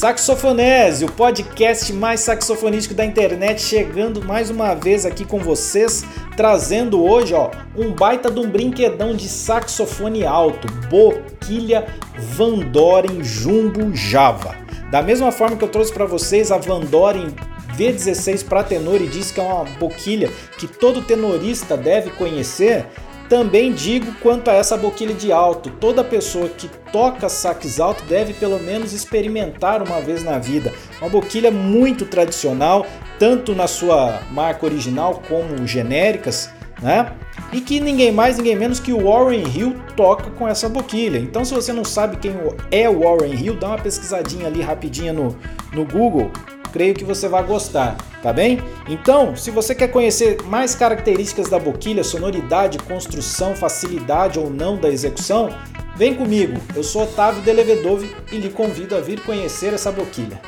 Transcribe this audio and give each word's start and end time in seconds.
Saxofonese, 0.00 1.04
o 1.04 1.12
podcast 1.12 1.92
mais 1.92 2.20
saxofonístico 2.20 2.94
da 2.94 3.04
internet, 3.04 3.60
chegando 3.60 4.24
mais 4.24 4.48
uma 4.48 4.72
vez 4.72 5.04
aqui 5.04 5.26
com 5.26 5.38
vocês, 5.38 6.06
trazendo 6.34 7.04
hoje, 7.04 7.34
ó, 7.34 7.50
um 7.76 7.92
baita 7.92 8.30
de 8.30 8.40
um 8.40 8.48
brinquedão 8.48 9.14
de 9.14 9.28
saxofone 9.28 10.24
alto, 10.24 10.66
Boquilha 10.88 11.86
Van 12.18 12.60
Doren 12.60 13.22
Jumbo 13.22 13.94
Java. 13.94 14.56
Da 14.90 15.02
mesma 15.02 15.30
forma 15.30 15.58
que 15.58 15.64
eu 15.64 15.68
trouxe 15.68 15.92
para 15.92 16.06
vocês 16.06 16.50
a 16.50 16.56
Van 16.56 16.80
Doren 16.80 17.34
V16 17.76 18.46
para 18.48 18.64
tenor 18.64 19.02
e 19.02 19.06
disse 19.06 19.34
que 19.34 19.40
é 19.40 19.42
uma 19.42 19.64
boquilha 19.64 20.30
que 20.56 20.66
todo 20.66 21.02
tenorista 21.02 21.76
deve 21.76 22.08
conhecer, 22.12 22.86
também 23.30 23.72
digo 23.72 24.12
quanto 24.20 24.50
a 24.50 24.54
essa 24.54 24.76
boquilha 24.76 25.14
de 25.14 25.30
alto, 25.30 25.70
toda 25.70 26.02
pessoa 26.02 26.48
que 26.48 26.68
toca 26.92 27.28
sax 27.28 27.78
alto 27.78 28.02
deve 28.06 28.34
pelo 28.34 28.58
menos 28.58 28.92
experimentar 28.92 29.80
uma 29.84 30.00
vez 30.00 30.24
na 30.24 30.36
vida. 30.36 30.74
Uma 31.00 31.08
boquilha 31.08 31.48
muito 31.48 32.04
tradicional, 32.04 32.84
tanto 33.20 33.54
na 33.54 33.68
sua 33.68 34.20
marca 34.32 34.66
original 34.66 35.22
como 35.28 35.64
genéricas, 35.64 36.50
né? 36.82 37.12
E 37.52 37.60
que 37.60 37.78
ninguém 37.78 38.10
mais, 38.10 38.36
ninguém 38.36 38.56
menos 38.56 38.80
que 38.80 38.92
o 38.92 39.04
Warren 39.08 39.44
Hill 39.46 39.76
toca 39.96 40.28
com 40.30 40.48
essa 40.48 40.68
boquilha. 40.68 41.18
Então, 41.18 41.44
se 41.44 41.54
você 41.54 41.72
não 41.72 41.84
sabe 41.84 42.16
quem 42.16 42.34
é 42.72 42.88
o 42.88 43.02
Warren 43.02 43.32
Hill, 43.32 43.54
dá 43.54 43.68
uma 43.68 43.78
pesquisadinha 43.78 44.48
ali 44.48 44.60
rapidinha 44.60 45.12
no, 45.12 45.36
no 45.72 45.84
Google 45.84 46.32
creio 46.72 46.94
que 46.94 47.04
você 47.04 47.28
vai 47.28 47.42
gostar, 47.44 47.96
tá 48.22 48.32
bem? 48.32 48.58
Então, 48.88 49.36
se 49.36 49.50
você 49.50 49.74
quer 49.74 49.88
conhecer 49.88 50.42
mais 50.44 50.74
características 50.74 51.48
da 51.48 51.58
boquilha, 51.58 52.04
sonoridade, 52.04 52.78
construção, 52.78 53.54
facilidade 53.54 54.38
ou 54.38 54.48
não 54.48 54.76
da 54.76 54.88
execução, 54.88 55.50
vem 55.96 56.14
comigo. 56.14 56.60
Eu 56.74 56.82
sou 56.82 57.02
Otávio 57.02 57.42
Delevedove 57.42 58.14
e 58.32 58.36
lhe 58.36 58.50
convido 58.50 58.96
a 58.96 59.00
vir 59.00 59.20
conhecer 59.20 59.74
essa 59.74 59.92
boquilha. 59.92 60.40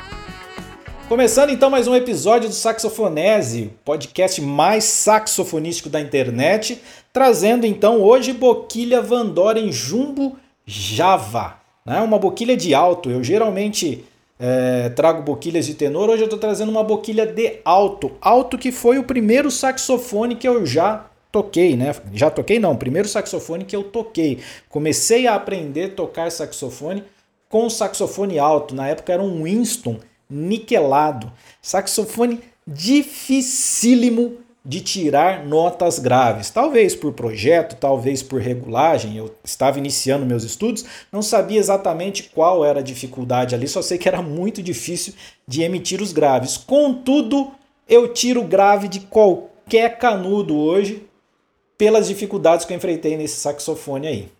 Começando 1.09 1.49
então 1.49 1.69
mais 1.69 1.87
um 1.87 1.95
episódio 1.95 2.49
do 2.49 2.55
Saxofonese, 2.55 3.71
podcast 3.83 4.41
mais 4.41 4.85
saxofonístico 4.85 5.89
da 5.89 5.99
internet, 5.99 6.81
trazendo 7.11 7.65
então 7.65 8.01
hoje 8.01 8.33
boquilha 8.33 9.01
Van 9.01 9.25
Doren 9.25 9.71
Jumbo 9.71 10.37
Java, 10.65 11.57
né? 11.85 11.99
uma 11.99 12.17
boquilha 12.17 12.55
de 12.55 12.73
alto. 12.73 13.11
Eu 13.11 13.23
geralmente 13.23 14.05
é, 14.45 14.89
trago 14.89 15.21
boquilhas 15.21 15.65
de 15.65 15.73
tenor. 15.73 16.09
Hoje 16.09 16.23
eu 16.23 16.25
estou 16.25 16.37
trazendo 16.37 16.69
uma 16.69 16.83
boquilha 16.83 17.25
de 17.25 17.61
alto. 17.63 18.11
Alto 18.19 18.57
que 18.57 18.73
foi 18.73 18.97
o 18.97 19.03
primeiro 19.05 19.49
saxofone 19.49 20.35
que 20.35 20.45
eu 20.45 20.65
já 20.65 21.05
toquei, 21.31 21.77
né? 21.77 21.95
Já 22.13 22.29
toquei 22.29 22.59
não, 22.59 22.75
primeiro 22.75 23.07
saxofone 23.07 23.63
que 23.63 23.73
eu 23.73 23.83
toquei. 23.83 24.39
Comecei 24.67 25.27
a 25.27 25.35
aprender 25.35 25.85
a 25.85 25.95
tocar 25.95 26.29
saxofone 26.29 27.05
com 27.47 27.69
saxofone 27.69 28.37
alto. 28.37 28.75
Na 28.75 28.89
época 28.89 29.13
era 29.13 29.23
um 29.23 29.43
Winston 29.43 29.97
niquelado. 30.29 31.31
Saxofone 31.61 32.41
dificílimo 32.67 34.39
de 34.65 34.79
tirar 34.79 35.45
notas 35.45 35.99
graves. 35.99 36.49
Talvez 36.49 36.95
por 36.95 37.13
projeto, 37.13 37.75
talvez 37.75 38.23
por 38.23 38.39
regulagem. 38.39 39.17
Eu 39.17 39.35
estava 39.43 39.77
iniciando 39.77 40.25
meus 40.25 40.43
estudos, 40.43 40.85
não 41.11 41.21
sabia 41.21 41.59
exatamente 41.59 42.23
qual 42.33 42.63
era 42.63 42.79
a 42.79 42.83
dificuldade 42.83 43.53
ali, 43.53 43.67
só 43.67 43.81
sei 43.81 43.97
que 43.97 44.07
era 44.07 44.21
muito 44.21 44.63
difícil 44.63 45.13
de 45.45 45.63
emitir 45.63 46.01
os 46.01 46.13
graves. 46.13 46.55
Contudo, 46.55 47.51
eu 47.89 48.13
tiro 48.13 48.43
grave 48.43 48.87
de 48.87 49.01
qualquer 49.01 49.97
canudo 49.97 50.57
hoje 50.57 51.05
pelas 51.77 52.07
dificuldades 52.07 52.65
que 52.65 52.71
eu 52.71 52.77
enfrentei 52.77 53.17
nesse 53.17 53.41
saxofone 53.41 54.07
aí. 54.07 54.31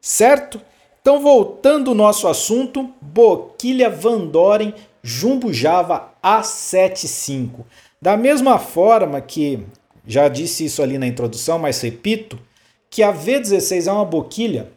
Certo? 0.00 0.60
Então, 1.00 1.20
voltando 1.20 1.90
ao 1.90 1.96
nosso 1.96 2.26
assunto, 2.26 2.90
Boquilha 3.00 3.88
Van 3.88 4.26
Doren 4.26 4.74
Jumbo 5.02 5.52
Java 5.52 6.12
A75. 6.22 7.64
Da 8.00 8.16
mesma 8.16 8.58
forma 8.58 9.20
que, 9.20 9.64
já 10.06 10.28
disse 10.28 10.64
isso 10.64 10.82
ali 10.82 10.98
na 10.98 11.06
introdução, 11.06 11.58
mas 11.58 11.80
repito, 11.80 12.38
que 12.88 13.02
a 13.02 13.12
V16 13.12 13.86
é 13.86 13.92
uma 13.92 14.04
boquilha 14.04 14.68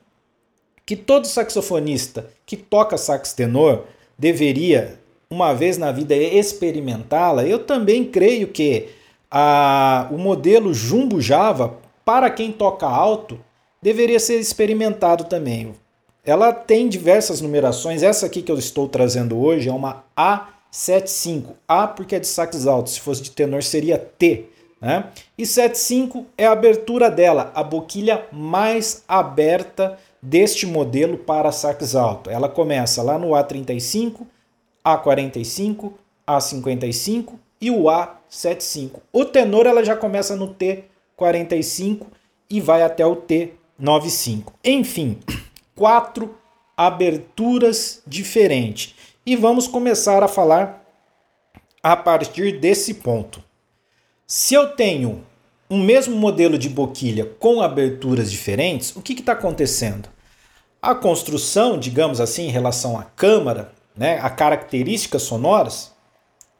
que 0.86 0.96
todo 0.96 1.26
saxofonista 1.26 2.28
que 2.46 2.58
toca 2.58 2.98
sax 2.98 3.34
tenor 3.34 3.86
deveria, 4.18 5.00
uma 5.30 5.54
vez 5.54 5.78
na 5.78 5.92
vida, 5.92 6.16
experimentá-la, 6.16 7.46
eu 7.46 7.60
também 7.60 8.04
creio 8.04 8.48
que 8.50 8.90
a, 9.30 10.10
o 10.12 10.18
modelo 10.18 10.74
Jumbo 10.74 11.22
Java, 11.22 11.78
para 12.04 12.30
quem 12.30 12.52
toca 12.52 12.86
alto, 12.86 13.40
deveria 13.82 14.20
ser 14.20 14.40
experimentado 14.40 15.24
também. 15.24 15.74
Ela 16.26 16.52
tem 16.52 16.90
diversas 16.90 17.40
numerações, 17.40 18.04
essa 18.04 18.26
aqui 18.26 18.42
que 18.42 18.52
eu 18.52 18.60
estou 18.60 18.90
trazendo 18.90 19.40
hoje 19.40 19.70
é 19.70 19.74
uma 19.74 20.04
A 20.16 20.50
75. 20.72 21.58
A 21.68 21.86
porque 21.86 22.16
é 22.16 22.20
de 22.20 22.28
sax 22.28 22.66
alto, 22.66 22.90
se 22.90 23.02
fosse 23.02 23.22
de 23.22 23.32
tenor 23.32 23.62
seria 23.62 23.98
T. 23.98 24.46
Né? 24.80 25.06
E 25.38 25.46
75 25.46 26.26
é 26.38 26.48
a 26.48 26.54
abertura 26.54 27.12
dela, 27.12 27.52
a 27.54 27.62
boquilha 27.62 28.26
mais 28.32 29.04
aberta 29.08 30.00
deste 30.22 30.66
modelo 30.66 31.18
para 31.18 31.52
sax 31.52 31.94
alto. 31.96 32.30
Ela 32.30 32.48
começa 32.48 33.04
lá 33.04 33.20
no 33.20 33.30
A35, 33.30 34.22
A45, 34.84 35.92
A55 36.28 37.34
e 37.60 37.70
o 37.70 37.84
A75. 37.84 39.02
O 39.12 39.26
tenor 39.26 39.68
ela 39.68 39.84
já 39.84 39.96
começa 39.96 40.36
no 40.36 40.56
T45 40.56 42.08
e 42.50 42.62
vai 42.62 42.82
até 42.82 43.06
o 43.06 43.18
T95. 43.18 44.54
Enfim, 44.64 45.20
quatro 45.76 46.36
aberturas 46.76 48.02
diferentes 48.08 48.96
e 49.26 49.36
vamos 49.36 49.68
começar 49.68 50.24
a 50.24 50.28
falar 50.28 50.84
a 51.84 51.96
partir 51.96 52.60
desse 52.60 52.96
ponto. 52.96 53.44
Se 54.26 54.54
eu 54.54 54.70
tenho 54.76 55.26
um 55.70 55.82
mesmo 55.82 56.16
modelo 56.16 56.58
de 56.58 56.70
boquilha 56.70 57.26
com 57.40 57.62
aberturas 57.62 58.32
diferentes, 58.32 58.96
o 58.96 59.02
que 59.02 59.14
está 59.14 59.34
acontecendo? 59.34 60.10
A 60.82 60.96
construção, 60.96 61.78
digamos 61.78 62.20
assim, 62.20 62.48
em 62.48 62.52
relação 62.52 63.00
à 63.00 63.04
câmara, 63.04 63.72
né, 63.96 64.20
a 64.20 64.30
características 64.30 65.22
sonoras, 65.22 65.92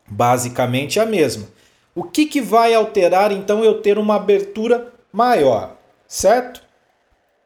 basicamente 0.08 1.00
é 1.00 1.02
a 1.02 1.06
mesma. 1.06 1.48
O 1.96 2.04
que, 2.04 2.26
que 2.26 2.42
vai 2.42 2.74
alterar 2.74 3.32
então 3.32 3.64
eu 3.64 3.82
ter 3.82 3.98
uma 3.98 4.16
abertura 4.16 4.94
maior, 5.12 5.76
certo? 6.08 6.62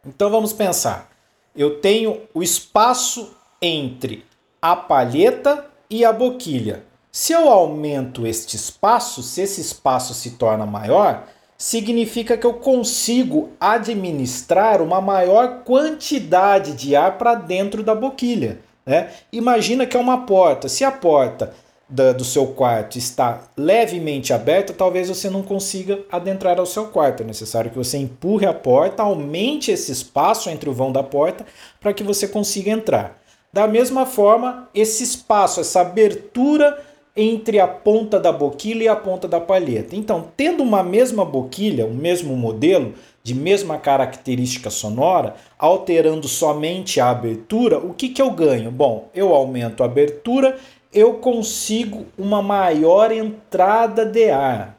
Então 0.06 0.30
vamos 0.30 0.54
pensar. 0.54 1.10
Eu 1.56 1.80
tenho 1.80 2.22
o 2.34 2.44
espaço 2.44 3.36
entre 3.62 4.24
a 4.66 4.76
palheta 4.76 5.64
e 5.88 6.04
a 6.04 6.12
boquilha. 6.12 6.86
Se 7.12 7.34
eu 7.34 7.50
aumento 7.50 8.26
este 8.26 8.56
espaço, 8.56 9.22
se 9.22 9.42
esse 9.42 9.62
espaço 9.62 10.12
se 10.16 10.32
torna 10.32 10.66
maior, 10.66 11.28
significa 11.56 12.36
que 12.36 12.48
eu 12.48 12.56
consigo 12.56 13.52
administrar 13.60 14.82
uma 14.82 15.00
maior 15.00 15.62
quantidade 15.64 16.74
de 16.74 16.96
ar 16.96 17.16
para 17.16 17.36
dentro 17.36 17.84
da 17.84 17.94
boquilha. 17.94 18.58
Né? 18.84 19.12
Imagina 19.32 19.86
que 19.86 19.96
é 19.96 20.00
uma 20.00 20.26
porta. 20.26 20.68
Se 20.68 20.84
a 20.84 20.92
porta 20.92 21.54
da, 21.88 22.12
do 22.12 22.26
seu 22.26 22.48
quarto 22.48 22.98
está 22.98 23.44
levemente 23.56 24.34
aberta, 24.34 24.74
talvez 24.74 25.10
você 25.10 25.30
não 25.30 25.44
consiga 25.44 26.00
adentrar 26.12 26.58
ao 26.58 26.66
seu 26.66 26.88
quarto. 26.88 27.22
É 27.22 27.26
necessário 27.28 27.70
que 27.70 27.78
você 27.78 28.00
empurre 28.00 28.48
a 28.48 28.54
porta, 28.54 29.04
aumente 29.04 29.70
esse 29.70 29.92
espaço 29.92 30.50
entre 30.50 30.68
o 30.68 30.74
vão 30.74 30.92
da 30.92 31.04
porta 31.04 31.46
para 31.80 31.94
que 31.94 32.04
você 32.04 32.28
consiga 32.28 32.72
entrar. 32.72 33.24
Da 33.56 33.70
mesma 33.70 34.06
forma, 34.06 34.68
esse 34.76 35.02
espaço, 35.02 35.62
essa 35.62 35.80
abertura 35.80 36.78
entre 37.16 37.58
a 37.58 37.66
ponta 37.66 38.20
da 38.20 38.30
boquilha 38.30 38.84
e 38.84 38.88
a 38.90 38.98
ponta 38.98 39.30
da 39.30 39.40
palheta. 39.40 39.96
Então, 39.96 40.28
tendo 40.36 40.62
uma 40.62 40.84
mesma 40.84 41.24
boquilha, 41.24 41.86
o 41.86 41.92
um 41.92 41.94
mesmo 41.94 42.36
modelo, 42.36 42.94
de 43.24 43.34
mesma 43.34 43.78
característica 43.78 44.70
sonora, 44.70 45.36
alterando 45.58 46.28
somente 46.28 47.00
a 47.00 47.10
abertura, 47.10 47.80
o 47.80 47.94
que, 47.94 48.10
que 48.10 48.22
eu 48.22 48.30
ganho? 48.30 48.70
Bom, 48.72 49.08
eu 49.16 49.34
aumento 49.34 49.84
a 49.84 49.86
abertura, 49.86 50.58
eu 50.92 51.14
consigo 51.14 52.08
uma 52.18 52.42
maior 52.42 53.10
entrada 53.10 54.06
de 54.06 54.32
ar. 54.32 54.75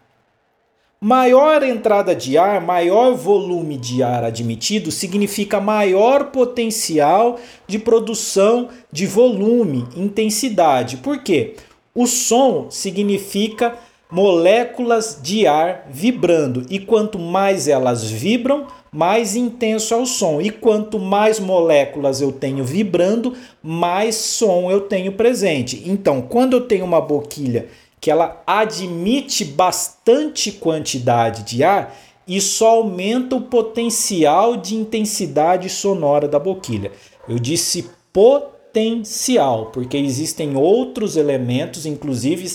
Maior 0.99 1.63
entrada 1.63 2.15
de 2.15 2.39
ar, 2.39 2.59
maior 2.59 3.15
volume 3.15 3.77
de 3.77 4.03
ar 4.03 4.25
admitido 4.25 4.91
significa 4.91 5.61
maior 5.61 6.31
potencial 6.31 7.39
de 7.67 7.79
produção 7.79 8.71
de 8.91 9.07
volume, 9.07 9.87
intensidade. 9.95 10.97
Por 10.97 11.19
quê? 11.19 11.57
O 11.95 12.07
som 12.07 12.71
significa 12.71 13.77
moléculas 14.11 15.21
de 15.23 15.47
ar 15.47 15.87
vibrando 15.91 16.65
e 16.71 16.79
quanto 16.79 17.19
mais 17.19 17.69
elas 17.69 18.11
vibram, 18.11 18.67
mais 18.91 19.37
intenso 19.37 19.93
é 19.93 19.99
o 19.99 20.07
som. 20.07 20.41
E 20.41 20.51
quanto 20.51 20.99
mais 20.99 21.39
moléculas 21.39 22.23
eu 22.23 22.33
tenho 22.33 22.65
vibrando, 22.65 23.35
mais 23.63 24.15
som 24.15 24.71
eu 24.71 24.81
tenho 24.81 25.13
presente. 25.13 25.83
Então, 25.85 26.23
quando 26.23 26.55
eu 26.55 26.63
tenho 26.63 26.87
uma 26.87 27.03
boquilha 27.03 27.67
que 28.07 28.11
ela 28.13 28.41
admite 28.47 29.45
bastante 29.45 30.53
quantidade 30.53 31.43
de 31.43 31.65
ar, 31.65 31.93
isso 32.25 32.65
aumenta 32.65 33.35
o 33.35 33.41
potencial 33.41 34.57
de 34.57 34.77
intensidade 34.77 35.69
sonora 35.69 36.29
da 36.29 36.39
boquilha. 36.39 36.93
Eu 37.29 37.37
disse 37.41 37.91
potencial 38.13 39.73
porque 39.73 39.97
existem 39.97 40.57
outros 40.57 41.17
elementos, 41.17 41.85
inclusive 41.85 42.49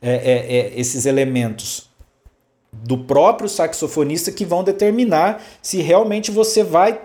é, 0.00 0.10
é, 0.10 0.56
é, 0.56 0.80
esses 0.80 1.04
elementos 1.04 1.90
do 2.72 2.96
próprio 2.96 3.46
saxofonista 3.46 4.32
que 4.32 4.46
vão 4.46 4.64
determinar 4.64 5.44
se 5.60 5.82
realmente 5.82 6.30
você 6.30 6.64
vai 6.64 6.98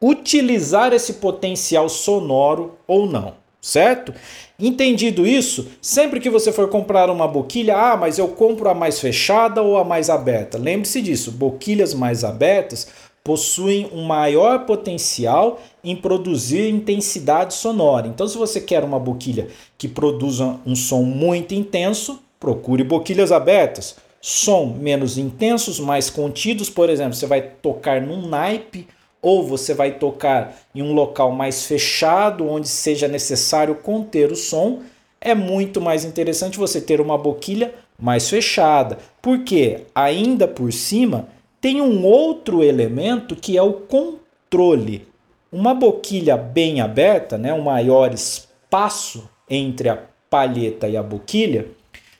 utilizar 0.00 0.94
esse 0.94 1.12
potencial 1.12 1.90
sonoro 1.90 2.78
ou 2.86 3.04
não, 3.04 3.34
certo? 3.62 4.12
Entendido 4.58 5.24
isso, 5.24 5.68
sempre 5.80 6.18
que 6.18 6.28
você 6.28 6.52
for 6.52 6.68
comprar 6.68 7.08
uma 7.08 7.28
boquilha, 7.28 7.76
ah, 7.76 7.96
mas 7.96 8.18
eu 8.18 8.28
compro 8.28 8.68
a 8.68 8.74
mais 8.74 8.98
fechada 8.98 9.62
ou 9.62 9.78
a 9.78 9.84
mais 9.84 10.10
aberta. 10.10 10.58
Lembre-se 10.58 11.00
disso, 11.00 11.30
boquilhas 11.30 11.94
mais 11.94 12.24
abertas 12.24 12.88
possuem 13.24 13.88
um 13.92 14.02
maior 14.02 14.66
potencial 14.66 15.60
em 15.84 15.94
produzir 15.94 16.68
intensidade 16.68 17.54
sonora. 17.54 18.08
Então, 18.08 18.26
se 18.26 18.36
você 18.36 18.60
quer 18.60 18.82
uma 18.82 18.98
boquilha 18.98 19.46
que 19.78 19.86
produza 19.86 20.58
um 20.66 20.74
som 20.74 21.02
muito 21.02 21.54
intenso, 21.54 22.20
procure 22.40 22.82
boquilhas 22.82 23.30
abertas. 23.30 23.94
Som 24.20 24.76
menos 24.78 25.18
intensos, 25.18 25.78
mais 25.78 26.10
contidos, 26.10 26.68
por 26.68 26.90
exemplo, 26.90 27.14
você 27.14 27.26
vai 27.26 27.42
tocar 27.42 28.00
num 28.00 28.26
naipe 28.26 28.88
ou 29.22 29.46
você 29.46 29.72
vai 29.72 29.92
tocar 29.92 30.58
em 30.74 30.82
um 30.82 30.92
local 30.92 31.30
mais 31.30 31.64
fechado, 31.64 32.48
onde 32.48 32.68
seja 32.68 33.06
necessário 33.06 33.76
conter 33.76 34.32
o 34.32 34.36
som, 34.36 34.82
é 35.20 35.32
muito 35.32 35.80
mais 35.80 36.04
interessante 36.04 36.58
você 36.58 36.80
ter 36.80 37.00
uma 37.00 37.16
boquilha 37.16 37.72
mais 37.96 38.28
fechada. 38.28 38.98
Porque 39.22 39.84
ainda 39.94 40.48
por 40.48 40.72
cima 40.72 41.28
tem 41.60 41.80
um 41.80 42.04
outro 42.04 42.64
elemento 42.64 43.36
que 43.36 43.56
é 43.56 43.62
o 43.62 43.74
controle. 43.74 45.06
Uma 45.52 45.72
boquilha 45.72 46.36
bem 46.36 46.80
aberta, 46.80 47.38
né, 47.38 47.54
um 47.54 47.62
maior 47.62 48.12
espaço 48.12 49.30
entre 49.48 49.88
a 49.88 50.02
palheta 50.28 50.88
e 50.88 50.96
a 50.96 51.02
boquilha, 51.02 51.68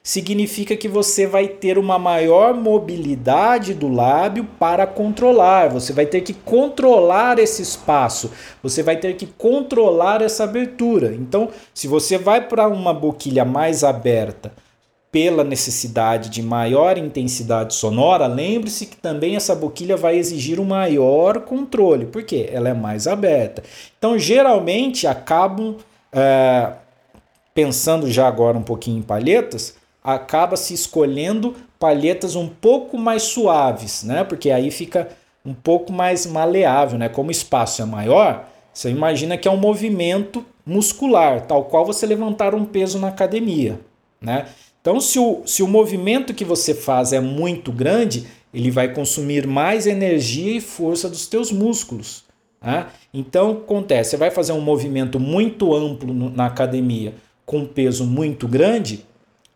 significa 0.03 0.77
que 0.77 0.89
você 0.89 1.27
vai 1.27 1.47
ter 1.47 1.79
uma 1.79 1.99
maior 1.99 2.55
mobilidade 2.55 3.73
do 3.73 3.89
lábio 3.89 4.45
para 4.59 4.87
controlar. 4.87 5.69
Você 5.69 5.93
vai 5.93 6.07
ter 6.07 6.23
que 6.23 6.35
controlar 6.35 7.39
esse 7.39 7.63
espaço, 7.63 8.33
você 8.63 8.83
vai 8.83 8.97
ter 8.97 9.15
que 9.15 9.27
controlar 9.27 10.21
essa 10.21 10.45
abertura. 10.45 11.15
Então, 11.15 11.51
se 11.73 11.87
você 11.87 12.19
vai 12.19 12.49
para 12.49 12.67
uma 12.67 12.93
boquilha 12.93 13.45
mais 13.45 13.85
aberta, 13.85 14.53
pela 15.13 15.45
necessidade 15.45 16.31
de 16.31 16.43
maior 16.43 16.97
intensidade 16.97 17.75
sonora, 17.75 18.27
lembre-se 18.27 18.87
que 18.87 18.97
também 18.97 19.37
essa 19.37 19.55
boquilha 19.55 19.95
vai 19.95 20.17
exigir 20.17 20.59
um 20.59 20.65
maior 20.65 21.41
controle, 21.41 22.07
porque 22.07 22.49
ela 22.51 22.71
é 22.71 22.73
mais 22.73 23.07
aberta. 23.07 23.63
Então, 23.99 24.19
geralmente, 24.19 25.07
acabam, 25.07 25.77
é, 26.11 26.73
pensando 27.53 28.11
já 28.11 28.27
agora 28.27 28.57
um 28.57 28.63
pouquinho 28.63 29.01
em 29.01 29.03
palhetas, 29.03 29.75
acaba 30.03 30.57
se 30.57 30.75
escolhendo 30.75 31.55
palhetas 31.79 32.35
um 32.35 32.49
pouco 32.49 32.99
mais 32.99 33.23
suaves, 33.25 34.03
né? 34.03 34.25
Porque 34.25 34.51
aí 34.51 34.71
fica 34.71 35.09
um 35.45 35.55
pouco 35.55 35.93
mais 35.93 36.27
maleável, 36.27 36.99
né? 36.99 37.09
Como 37.09 37.29
o 37.29 37.33
espaço 37.33 37.83
é 37.83 37.85
maior, 37.85 38.49
você 38.73 38.91
imagina 38.91 39.37
que 39.37 39.49
é 39.49 39.51
um 39.51 39.57
movimento 39.57 40.45
muscular, 40.65 41.43
tal 41.43 41.65
qual 41.65 41.85
você 41.85 42.07
levantar 42.07 42.55
um 42.55 42.65
peso 42.65 42.99
na 42.99 43.09
academia, 43.09 43.81
né? 44.21 44.47
Então, 44.81 45.01
se 45.01 45.19
o, 45.19 45.43
se 45.47 45.63
o 45.63 45.69
movimento 45.69 46.35
que 46.35 46.45
você 46.45 46.75
faz 46.75 47.13
é 47.13 47.21
muito 47.21 47.71
grande, 47.71 48.27
ele 48.53 48.71
vai 48.71 48.93
consumir 48.93 49.47
mais 49.47 49.87
energia 49.87 50.57
e 50.57 50.61
força 50.61 51.09
dos 51.09 51.27
teus 51.29 51.53
músculos. 51.53 52.25
Né? 52.61 52.87
Então, 53.15 53.53
acontece, 53.53 54.11
você 54.11 54.17
vai 54.17 54.33
fazer 54.33 54.53
um 54.53 54.61
movimento 54.61 55.21
muito 55.21 55.73
amplo 55.73 56.13
na 56.13 56.47
academia 56.47 57.15
com 57.47 57.65
peso 57.65 58.05
muito 58.05 58.49
grande, 58.49 59.07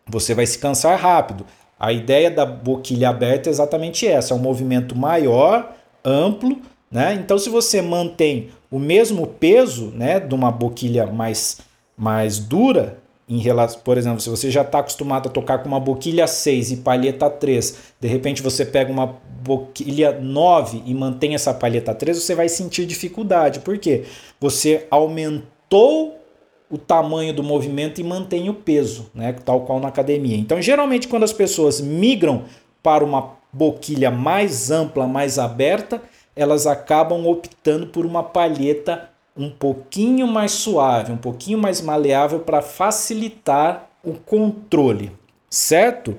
você 0.09 0.33
vai 0.33 0.45
se 0.45 0.57
cansar 0.59 0.99
rápido. 0.99 1.45
A 1.79 1.91
ideia 1.91 2.31
da 2.31 2.45
boquilha 2.45 3.09
aberta 3.09 3.49
é 3.49 3.51
exatamente 3.51 4.07
essa: 4.07 4.33
é 4.33 4.37
um 4.37 4.39
movimento 4.39 4.95
maior, 4.95 5.73
amplo. 6.03 6.59
Né? 6.89 7.13
Então, 7.15 7.37
se 7.37 7.49
você 7.49 7.81
mantém 7.81 8.49
o 8.71 8.79
mesmo 8.79 9.27
peso 9.27 9.91
né, 9.93 10.19
de 10.19 10.33
uma 10.33 10.51
boquilha 10.51 11.05
mais, 11.05 11.59
mais 11.97 12.39
dura, 12.39 12.97
em 13.29 13.39
relação, 13.39 13.81
por 13.81 13.97
exemplo, 13.97 14.21
se 14.21 14.29
você 14.29 14.49
já 14.49 14.61
está 14.61 14.79
acostumado 14.79 15.27
a 15.27 15.31
tocar 15.31 15.57
com 15.57 15.67
uma 15.67 15.79
boquilha 15.79 16.25
6 16.25 16.71
e 16.71 16.77
palheta 16.77 17.29
3, 17.29 17.77
de 17.99 18.07
repente 18.07 18.41
você 18.41 18.65
pega 18.65 18.89
uma 18.91 19.17
boquilha 19.43 20.17
9 20.17 20.83
e 20.85 20.93
mantém 20.93 21.35
essa 21.35 21.53
palheta 21.53 21.93
3, 21.93 22.23
você 22.23 22.33
vai 22.33 22.47
sentir 22.47 22.85
dificuldade. 22.85 23.59
Por 23.59 23.77
quê? 23.77 24.05
Você 24.39 24.87
aumentou 24.89 26.16
o 26.69 26.77
tamanho 26.77 27.33
do 27.33 27.43
movimento 27.43 28.01
e 28.01 28.03
mantém 28.03 28.49
o 28.49 28.53
peso, 28.53 29.09
né? 29.15 29.33
tal 29.45 29.61
qual 29.61 29.79
na 29.79 29.87
academia. 29.87 30.37
Então, 30.37 30.61
geralmente, 30.61 31.07
quando 31.07 31.23
as 31.23 31.33
pessoas 31.33 31.79
migram 31.79 32.43
para 32.83 33.03
uma 33.03 33.37
boquilha 33.51 34.11
mais 34.11 34.69
ampla, 34.69 35.07
mais 35.07 35.39
aberta, 35.39 36.01
elas 36.35 36.67
acabam 36.67 37.25
optando 37.25 37.87
por 37.87 38.05
uma 38.05 38.21
palheta 38.21 39.09
um 39.35 39.49
pouquinho 39.49 40.27
mais 40.27 40.51
suave, 40.51 41.11
um 41.11 41.17
pouquinho 41.17 41.57
mais 41.57 41.81
maleável 41.81 42.39
para 42.39 42.61
facilitar 42.61 43.87
o 44.03 44.13
controle, 44.13 45.11
certo? 45.49 46.17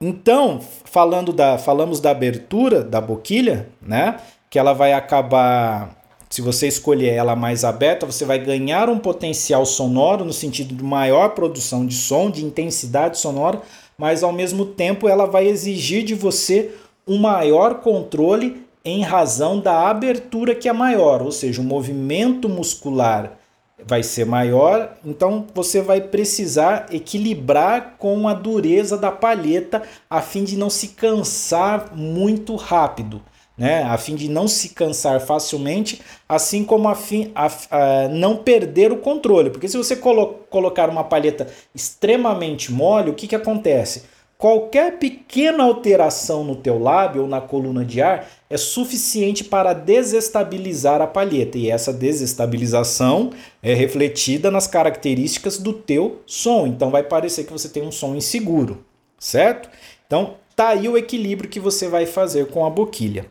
Então, 0.00 0.60
falando 0.84 1.32
da, 1.32 1.58
falamos 1.58 2.00
da 2.00 2.10
abertura 2.10 2.82
da 2.82 3.00
boquilha, 3.00 3.68
né? 3.80 4.16
Que 4.48 4.58
ela 4.58 4.72
vai 4.72 4.92
acabar 4.92 5.99
se 6.30 6.40
você 6.40 6.68
escolher 6.68 7.12
ela 7.12 7.34
mais 7.34 7.64
aberta, 7.64 8.06
você 8.06 8.24
vai 8.24 8.38
ganhar 8.38 8.88
um 8.88 9.00
potencial 9.00 9.66
sonoro 9.66 10.24
no 10.24 10.32
sentido 10.32 10.76
de 10.76 10.84
maior 10.84 11.30
produção 11.30 11.84
de 11.84 11.94
som, 11.94 12.30
de 12.30 12.44
intensidade 12.44 13.18
sonora, 13.18 13.60
mas 13.98 14.22
ao 14.22 14.32
mesmo 14.32 14.64
tempo 14.64 15.08
ela 15.08 15.26
vai 15.26 15.48
exigir 15.48 16.04
de 16.04 16.14
você 16.14 16.70
um 17.06 17.18
maior 17.18 17.80
controle 17.80 18.64
em 18.84 19.02
razão 19.02 19.58
da 19.58 19.88
abertura 19.90 20.54
que 20.54 20.68
é 20.68 20.72
maior, 20.72 21.20
ou 21.20 21.32
seja, 21.32 21.60
o 21.60 21.64
movimento 21.64 22.48
muscular 22.48 23.36
vai 23.84 24.04
ser 24.04 24.24
maior, 24.24 24.96
então 25.04 25.46
você 25.52 25.82
vai 25.82 26.00
precisar 26.00 26.86
equilibrar 26.92 27.96
com 27.98 28.28
a 28.28 28.34
dureza 28.34 28.96
da 28.96 29.10
palheta 29.10 29.82
a 30.08 30.22
fim 30.22 30.44
de 30.44 30.56
não 30.56 30.70
se 30.70 30.88
cansar 30.88 31.96
muito 31.96 32.54
rápido 32.54 33.20
né, 33.60 33.82
a 33.82 33.98
fim 33.98 34.14
de 34.14 34.26
não 34.26 34.48
se 34.48 34.70
cansar 34.70 35.20
facilmente, 35.20 36.00
assim 36.26 36.64
como 36.64 36.88
a 36.88 36.94
fim, 36.94 37.30
a, 37.34 37.50
a 37.70 38.08
não 38.08 38.38
perder 38.38 38.90
o 38.90 38.96
controle. 38.96 39.50
Porque 39.50 39.68
se 39.68 39.76
você 39.76 39.94
colo 39.94 40.40
colocar 40.48 40.88
uma 40.88 41.04
palheta 41.04 41.46
extremamente 41.74 42.72
mole, 42.72 43.10
o 43.10 43.14
que, 43.14 43.26
que 43.26 43.36
acontece? 43.36 44.04
Qualquer 44.38 44.98
pequena 44.98 45.62
alteração 45.62 46.42
no 46.42 46.56
teu 46.56 46.78
lábio 46.78 47.20
ou 47.20 47.28
na 47.28 47.42
coluna 47.42 47.84
de 47.84 48.00
ar 48.00 48.26
é 48.48 48.56
suficiente 48.56 49.44
para 49.44 49.74
desestabilizar 49.74 51.02
a 51.02 51.06
palheta 51.06 51.58
e 51.58 51.70
essa 51.70 51.92
desestabilização 51.92 53.28
é 53.62 53.74
refletida 53.74 54.50
nas 54.50 54.66
características 54.66 55.58
do 55.58 55.74
teu 55.74 56.22
som. 56.24 56.66
Então 56.66 56.90
vai 56.90 57.02
parecer 57.02 57.44
que 57.44 57.52
você 57.52 57.68
tem 57.68 57.82
um 57.82 57.92
som 57.92 58.14
inseguro, 58.14 58.82
certo? 59.18 59.68
Então 60.06 60.36
tá 60.56 60.68
aí 60.68 60.88
o 60.88 60.96
equilíbrio 60.96 61.50
que 61.50 61.60
você 61.60 61.88
vai 61.88 62.06
fazer 62.06 62.46
com 62.46 62.64
a 62.64 62.70
boquilha 62.70 63.26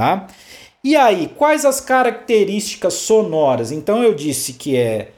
tá? 0.00 0.26
E 0.82 0.96
aí, 0.96 1.30
quais 1.36 1.66
as 1.66 1.78
características 1.78 2.94
sonoras? 2.94 3.70
Então 3.70 4.02
eu 4.02 4.14
disse 4.14 4.54
que 4.54 4.74
é 4.74 5.12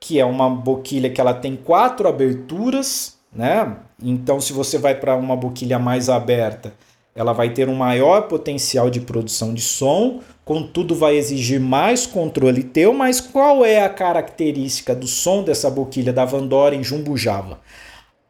que 0.00 0.18
é 0.18 0.24
uma 0.24 0.48
boquilha 0.50 1.10
que 1.10 1.20
ela 1.20 1.34
tem 1.34 1.54
quatro 1.54 2.08
aberturas, 2.08 3.18
né? 3.32 3.76
Então 4.02 4.40
se 4.40 4.52
você 4.52 4.78
vai 4.78 4.94
para 4.94 5.14
uma 5.14 5.36
boquilha 5.36 5.78
mais 5.78 6.08
aberta, 6.08 6.72
ela 7.14 7.34
vai 7.34 7.50
ter 7.50 7.68
um 7.68 7.74
maior 7.74 8.22
potencial 8.22 8.88
de 8.88 9.00
produção 9.00 9.52
de 9.52 9.60
som, 9.60 10.20
contudo 10.46 10.94
vai 10.94 11.14
exigir 11.14 11.60
mais 11.60 12.06
controle 12.06 12.64
teu, 12.64 12.94
mas 12.94 13.20
qual 13.20 13.64
é 13.64 13.84
a 13.84 13.90
característica 13.90 14.94
do 14.94 15.06
som 15.06 15.44
dessa 15.44 15.70
boquilha 15.70 16.12
da 16.12 16.24
Vandoren 16.24 16.82
Jumbo 16.82 17.18
Java? 17.18 17.60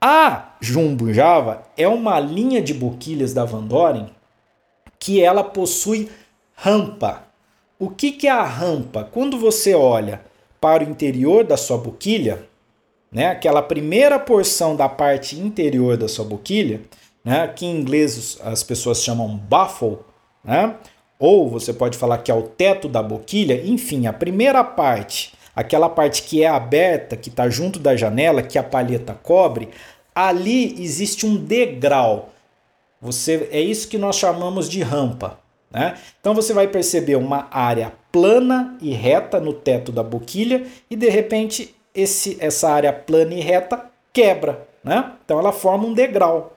A 0.00 0.56
Jumbo 0.60 1.14
Java 1.14 1.62
é 1.76 1.86
uma 1.86 2.18
linha 2.18 2.60
de 2.60 2.74
boquilhas 2.74 3.32
da 3.32 3.44
Vandoren 3.44 4.08
que 5.02 5.20
ela 5.20 5.42
possui 5.42 6.08
rampa. 6.54 7.24
O 7.76 7.90
que, 7.90 8.12
que 8.12 8.28
é 8.28 8.30
a 8.30 8.44
rampa? 8.44 9.02
Quando 9.02 9.36
você 9.36 9.74
olha 9.74 10.20
para 10.60 10.84
o 10.84 10.88
interior 10.88 11.42
da 11.42 11.56
sua 11.56 11.76
boquilha, 11.76 12.46
né, 13.10 13.26
aquela 13.26 13.60
primeira 13.60 14.16
porção 14.16 14.76
da 14.76 14.88
parte 14.88 15.36
interior 15.36 15.96
da 15.96 16.06
sua 16.06 16.24
boquilha, 16.24 16.82
né, 17.24 17.48
que 17.48 17.66
em 17.66 17.80
inglês 17.80 18.38
as 18.44 18.62
pessoas 18.62 19.02
chamam 19.02 19.36
baffle, 19.36 19.98
né, 20.44 20.76
ou 21.18 21.50
você 21.50 21.72
pode 21.72 21.98
falar 21.98 22.18
que 22.18 22.30
é 22.30 22.34
o 22.34 22.42
teto 22.42 22.88
da 22.88 23.02
boquilha, 23.02 23.60
enfim, 23.66 24.06
a 24.06 24.12
primeira 24.12 24.62
parte, 24.62 25.34
aquela 25.54 25.88
parte 25.88 26.22
que 26.22 26.44
é 26.44 26.48
aberta, 26.48 27.16
que 27.16 27.28
está 27.28 27.50
junto 27.50 27.80
da 27.80 27.96
janela, 27.96 28.40
que 28.40 28.56
a 28.56 28.62
palheta 28.62 29.18
cobre, 29.20 29.68
ali 30.14 30.80
existe 30.80 31.26
um 31.26 31.34
degrau. 31.34 32.31
Você 33.02 33.48
é 33.50 33.60
isso 33.60 33.88
que 33.88 33.98
nós 33.98 34.16
chamamos 34.16 34.68
de 34.68 34.80
rampa. 34.80 35.38
Né? 35.70 35.98
Então 36.20 36.34
você 36.34 36.54
vai 36.54 36.68
perceber 36.68 37.16
uma 37.16 37.48
área 37.50 37.92
plana 38.12 38.76
e 38.80 38.92
reta 38.92 39.40
no 39.40 39.52
teto 39.52 39.90
da 39.90 40.02
boquilha 40.02 40.66
e 40.88 40.94
de 40.94 41.08
repente 41.08 41.74
esse, 41.94 42.36
essa 42.40 42.70
área 42.70 42.92
plana 42.92 43.34
e 43.34 43.40
reta 43.40 43.90
quebra, 44.12 44.66
né? 44.84 45.12
Então 45.24 45.38
ela 45.38 45.52
forma 45.52 45.86
um 45.86 45.92
degrau. 45.92 46.56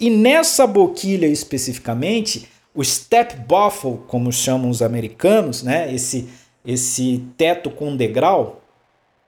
E 0.00 0.10
nessa 0.10 0.66
boquilha 0.66 1.26
especificamente, 1.26 2.48
o 2.74 2.82
step 2.82 3.36
baffle, 3.36 4.00
como 4.08 4.32
chamam 4.32 4.68
os 4.68 4.82
americanos, 4.82 5.62
né? 5.62 5.92
Esse 5.94 6.28
esse 6.64 7.22
teto 7.36 7.70
com 7.70 7.94
degrau, 7.94 8.62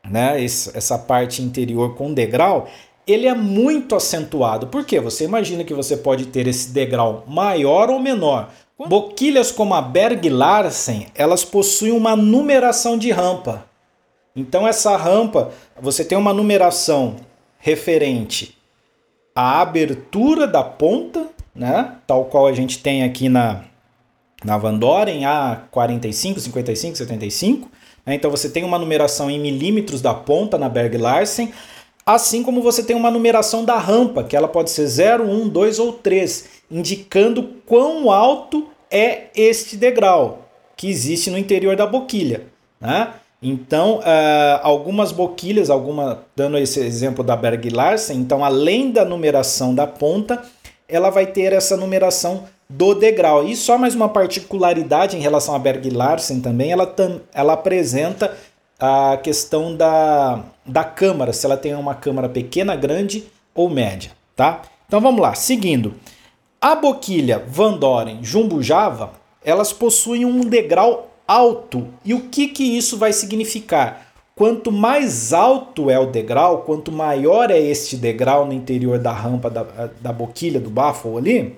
né? 0.09 0.43
essa 0.43 0.99
parte 0.99 1.43
interior 1.43 1.95
com 1.95 2.15
degrau, 2.15 2.67
ele 3.07 3.27
é 3.27 3.35
muito 3.35 3.95
acentuado. 3.95 4.67
Por 4.67 4.85
quê? 4.85 4.99
Você 5.01 5.25
imagina 5.25 5.63
que 5.63 5.73
você 5.73 5.97
pode 5.97 6.27
ter 6.27 6.47
esse 6.47 6.71
degrau 6.71 7.25
maior 7.27 7.89
ou 7.89 8.01
menor. 8.01 8.51
Boquilhas 8.79 9.51
como 9.53 9.75
a 9.75 9.81
Berg 9.81 10.29
Larsen, 10.29 11.07
elas 11.15 11.45
possuem 11.45 11.93
uma 11.93 12.17
numeração 12.17 12.99
de 12.99 13.11
rampa. 13.11 13.65
Então 14.35 14.69
essa 14.69 14.97
rampa, 14.97 15.51
você 15.81 16.05
tem 16.05 16.19
uma 16.19 16.35
numeração 16.35 17.17
referente 17.59 18.59
à 19.35 19.63
abertura 19.63 20.47
da 20.47 20.63
ponta, 20.63 21.29
né? 21.55 21.95
Tal 22.07 22.27
qual 22.27 22.47
a 22.47 22.53
gente 22.53 22.81
tem 22.81 23.03
aqui 23.03 23.29
na 23.29 23.65
na 24.45 24.59
Van 24.59 24.75
Doren 24.75 25.23
A45, 25.23 26.39
55, 26.39 26.97
75. 26.97 27.71
Né? 28.05 28.15
Então 28.15 28.31
você 28.31 28.49
tem 28.49 28.63
uma 28.63 28.79
numeração 28.79 29.31
em 29.31 29.41
milímetros 29.41 30.03
da 30.03 30.15
ponta 30.15 30.59
na 30.59 30.69
Berg 30.69 30.97
Larsen, 30.99 31.53
assim 32.07 32.45
como 32.45 32.63
você 32.63 32.85
tem 32.85 32.95
uma 32.95 33.11
numeração 33.11 33.65
da 33.65 33.77
rampa, 33.77 34.23
que 34.23 34.37
ela 34.37 34.47
pode 34.47 34.71
ser 34.71 34.87
0, 34.87 35.25
1, 35.29 35.49
2 35.49 35.79
ou 35.81 35.93
3, 35.93 36.45
indicando 36.71 37.43
quão 37.67 38.11
alto 38.13 38.69
é 38.89 39.25
este 39.35 39.77
degrau 39.77 40.47
que 40.77 40.89
existe 40.89 41.31
no 41.31 41.39
interior 41.39 41.75
da 41.75 41.87
boquilha. 41.87 42.45
Né? 42.81 43.13
Então, 43.43 43.99
uh, 43.99 44.61
algumas 44.63 45.11
boquilhas, 45.11 45.69
alguma, 45.69 46.23
dando 46.37 46.57
esse 46.59 46.79
exemplo 46.81 47.25
da 47.25 47.35
Berg 47.35 47.69
Larsen, 47.71 48.19
então 48.19 48.45
além 48.45 48.91
da 48.93 49.05
numeração 49.05 49.75
da 49.75 49.87
ponta, 49.87 50.43
ela 50.89 51.11
vai 51.11 51.27
ter 51.27 51.53
essa 51.53 51.77
numeração 51.77 52.45
do 52.69 52.95
degrau. 52.95 53.47
E 53.47 53.57
só 53.57 53.77
mais 53.77 53.95
uma 53.95 54.09
particularidade 54.09 55.17
em 55.17 55.21
relação 55.21 55.55
a 55.55 55.59
Berg 55.59 55.91
Larsen 55.91 56.41
também, 56.41 56.71
ela, 56.71 56.95
ela 57.35 57.53
apresenta 57.55 58.37
a 58.78 59.18
questão 59.23 59.75
da, 59.75 60.45
da 60.64 60.85
câmara, 60.85 61.33
se 61.33 61.47
ela 61.47 61.56
tem 61.56 61.75
uma 61.75 61.95
câmara 61.95 62.28
pequena, 62.28 62.76
grande 62.76 63.25
ou 63.54 63.71
média, 63.71 64.12
tá? 64.35 64.62
Então 64.87 65.00
vamos 65.00 65.21
lá, 65.21 65.35
seguindo. 65.35 65.95
A 66.61 66.75
boquilha 66.75 67.42
Van 67.47 67.75
Doren 67.75 68.23
Jumbo 68.23 68.62
Java, 68.62 69.12
elas 69.45 69.73
possuem 69.73 70.25
um 70.25 70.40
degrau 70.40 71.11
alto. 71.26 71.88
E 72.04 72.14
o 72.14 72.28
que, 72.28 72.49
que 72.49 72.62
isso 72.62 72.97
vai 72.97 73.12
significar? 73.12 74.06
Quanto 74.35 74.71
mais 74.71 75.33
alto 75.33 75.88
é 75.88 75.99
o 75.99 76.06
degrau, 76.11 76.62
quanto 76.62 76.92
maior 76.92 77.50
é 77.50 77.59
este 77.59 77.97
degrau 77.97 78.45
no 78.45 78.52
interior 78.52 78.99
da 78.99 79.12
rampa 79.12 79.49
da, 79.49 79.62
da 80.00 80.12
boquilha 80.12 80.61
do 80.61 80.68
baffle 80.68 81.16
ali, 81.16 81.56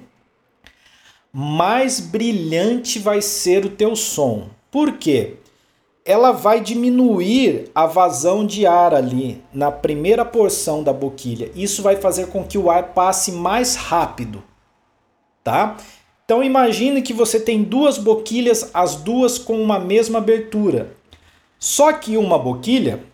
mais 1.33 1.99
brilhante 1.99 3.01
vai 3.01 3.21
ser 3.21 3.65
o 3.65 3.71
teu 3.71 3.97
som. 3.97 4.49
Por 4.71 4.93
quê? 4.93 5.38
Ela 6.09 6.33
vai 6.33 6.59
diminuir 6.59 7.71
a 7.75 7.85
vazão 7.85 8.47
de 8.47 8.65
ar 8.65 8.95
ali 8.95 9.45
na 9.53 9.71
primeira 9.71 10.25
porção 10.25 10.83
da 10.83 10.91
boquilha. 10.91 11.51
Isso 11.55 11.83
vai 11.83 11.97
fazer 11.97 12.29
com 12.29 12.43
que 12.43 12.57
o 12.57 12.71
ar 12.71 12.95
passe 12.95 13.31
mais 13.31 13.77
rápido, 13.77 14.43
tá? 15.45 15.77
Então 16.25 16.43
imagine 16.43 17.03
que 17.03 17.13
você 17.13 17.39
tem 17.39 17.63
duas 17.63 17.99
boquilhas, 17.99 18.71
as 18.73 18.97
duas 18.97 19.37
com 19.37 19.61
uma 19.61 19.79
mesma 19.79 20.17
abertura. 20.17 20.97
Só 21.59 21.93
que 21.93 22.17
uma 22.17 22.39
boquilha, 22.39 23.05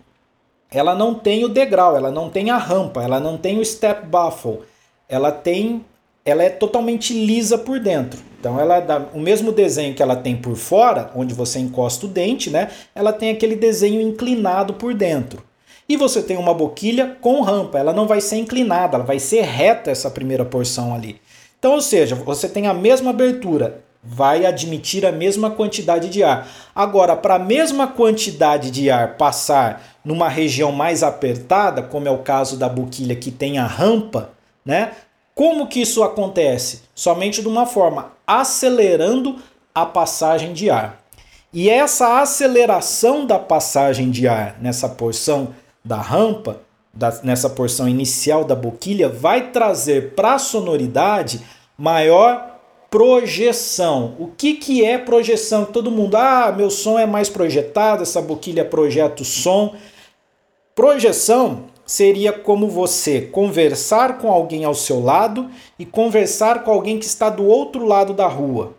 ela 0.70 0.94
não 0.94 1.14
tem 1.14 1.44
o 1.44 1.48
degrau, 1.48 1.96
ela 1.96 2.12
não 2.12 2.30
tem 2.30 2.50
a 2.50 2.56
rampa, 2.56 3.02
ela 3.02 3.18
não 3.18 3.36
tem 3.36 3.58
o 3.58 3.64
step 3.64 4.06
baffle. 4.06 4.60
Ela 5.08 5.32
tem 5.32 5.84
ela 6.24 6.42
é 6.42 6.48
totalmente 6.48 7.12
lisa 7.12 7.58
por 7.58 7.78
dentro. 7.78 8.18
Então 8.40 8.58
ela 8.58 8.80
dá 8.80 9.06
o 9.12 9.20
mesmo 9.20 9.52
desenho 9.52 9.94
que 9.94 10.02
ela 10.02 10.16
tem 10.16 10.36
por 10.36 10.56
fora, 10.56 11.10
onde 11.14 11.34
você 11.34 11.58
encosta 11.58 12.06
o 12.06 12.08
dente, 12.08 12.50
né? 12.50 12.70
Ela 12.94 13.12
tem 13.12 13.30
aquele 13.30 13.56
desenho 13.56 14.00
inclinado 14.00 14.74
por 14.74 14.94
dentro. 14.94 15.42
E 15.88 15.96
você 15.96 16.22
tem 16.22 16.38
uma 16.38 16.54
boquilha 16.54 17.16
com 17.20 17.42
rampa, 17.42 17.78
ela 17.78 17.92
não 17.92 18.06
vai 18.06 18.20
ser 18.20 18.36
inclinada, 18.36 18.96
ela 18.96 19.04
vai 19.04 19.18
ser 19.18 19.42
reta 19.42 19.90
essa 19.90 20.10
primeira 20.10 20.44
porção 20.44 20.94
ali. 20.94 21.20
Então, 21.58 21.72
ou 21.72 21.80
seja, 21.80 22.14
você 22.14 22.48
tem 22.48 22.66
a 22.66 22.74
mesma 22.74 23.10
abertura, 23.10 23.82
vai 24.02 24.46
admitir 24.46 25.04
a 25.04 25.12
mesma 25.12 25.50
quantidade 25.50 26.08
de 26.08 26.22
ar. 26.22 26.48
Agora, 26.74 27.16
para 27.16 27.34
a 27.36 27.38
mesma 27.38 27.86
quantidade 27.86 28.70
de 28.70 28.90
ar 28.90 29.16
passar 29.16 29.98
numa 30.04 30.28
região 30.28 30.72
mais 30.72 31.02
apertada, 31.02 31.82
como 31.82 32.08
é 32.08 32.10
o 32.10 32.18
caso 32.18 32.58
da 32.58 32.68
boquilha 32.68 33.16
que 33.16 33.30
tem 33.30 33.58
a 33.58 33.66
rampa, 33.66 34.30
né? 34.64 34.92
Como 35.34 35.66
que 35.66 35.80
isso 35.80 36.02
acontece? 36.02 36.82
Somente 36.94 37.42
de 37.42 37.48
uma 37.48 37.66
forma, 37.66 38.12
acelerando 38.26 39.36
a 39.74 39.84
passagem 39.84 40.52
de 40.52 40.70
ar. 40.70 41.02
E 41.52 41.68
essa 41.68 42.20
aceleração 42.20 43.26
da 43.26 43.38
passagem 43.38 44.10
de 44.10 44.28
ar 44.28 44.56
nessa 44.60 44.88
porção 44.88 45.54
da 45.84 45.96
rampa, 45.96 46.60
da, 46.92 47.20
nessa 47.22 47.50
porção 47.50 47.88
inicial 47.88 48.44
da 48.44 48.54
boquilha, 48.54 49.08
vai 49.08 49.50
trazer 49.50 50.14
para 50.14 50.34
a 50.34 50.38
sonoridade 50.38 51.40
maior 51.76 52.60
projeção. 52.88 54.14
O 54.20 54.28
que, 54.28 54.54
que 54.54 54.84
é 54.84 54.98
projeção? 54.98 55.64
Todo 55.64 55.90
mundo, 55.90 56.16
ah, 56.16 56.54
meu 56.56 56.70
som 56.70 56.96
é 56.96 57.06
mais 57.06 57.28
projetado, 57.28 58.04
essa 58.04 58.22
boquilha 58.22 58.64
projeta 58.64 59.22
o 59.22 59.24
som. 59.24 59.74
Projeção 60.76 61.64
seria 61.86 62.32
como 62.32 62.68
você 62.68 63.20
conversar 63.20 64.18
com 64.18 64.30
alguém 64.30 64.64
ao 64.64 64.74
seu 64.74 65.02
lado 65.02 65.50
e 65.78 65.84
conversar 65.84 66.64
com 66.64 66.70
alguém 66.70 66.98
que 66.98 67.04
está 67.04 67.28
do 67.28 67.44
outro 67.46 67.84
lado 67.84 68.14
da 68.14 68.26
rua. 68.26 68.74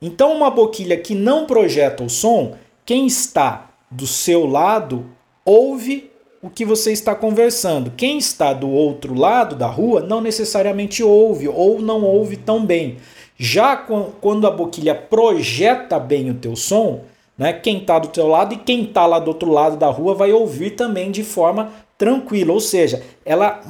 Então, 0.00 0.34
uma 0.34 0.50
boquilha 0.50 0.96
que 0.96 1.14
não 1.14 1.46
projeta 1.46 2.04
o 2.04 2.10
som, 2.10 2.54
quem 2.84 3.06
está 3.06 3.70
do 3.90 4.06
seu 4.06 4.46
lado 4.46 5.06
ouve 5.44 6.10
o 6.42 6.50
que 6.50 6.64
você 6.64 6.92
está 6.92 7.14
conversando. 7.14 7.90
Quem 7.96 8.18
está 8.18 8.52
do 8.52 8.70
outro 8.70 9.14
lado 9.14 9.56
da 9.56 9.66
rua 9.66 10.00
não 10.00 10.20
necessariamente 10.20 11.02
ouve 11.02 11.48
ou 11.48 11.80
não 11.80 12.02
ouve 12.02 12.36
tão 12.36 12.64
bem. 12.64 12.98
Já 13.36 13.76
quando 13.76 14.46
a 14.46 14.50
boquilha 14.50 14.94
projeta 14.94 15.98
bem 15.98 16.30
o 16.30 16.34
teu 16.34 16.54
som, 16.54 17.00
né, 17.36 17.52
quem 17.52 17.78
está 17.78 17.98
do 17.98 18.08
teu 18.08 18.26
lado 18.26 18.54
e 18.54 18.58
quem 18.58 18.84
está 18.84 19.06
lá 19.06 19.18
do 19.18 19.28
outro 19.28 19.50
lado 19.50 19.76
da 19.76 19.88
rua 19.88 20.14
vai 20.14 20.32
ouvir 20.32 20.70
também 20.70 21.10
de 21.10 21.22
forma 21.22 21.72
tranquila, 21.98 22.52
ou 22.52 22.60
seja, 22.60 23.02
ela 23.24 23.62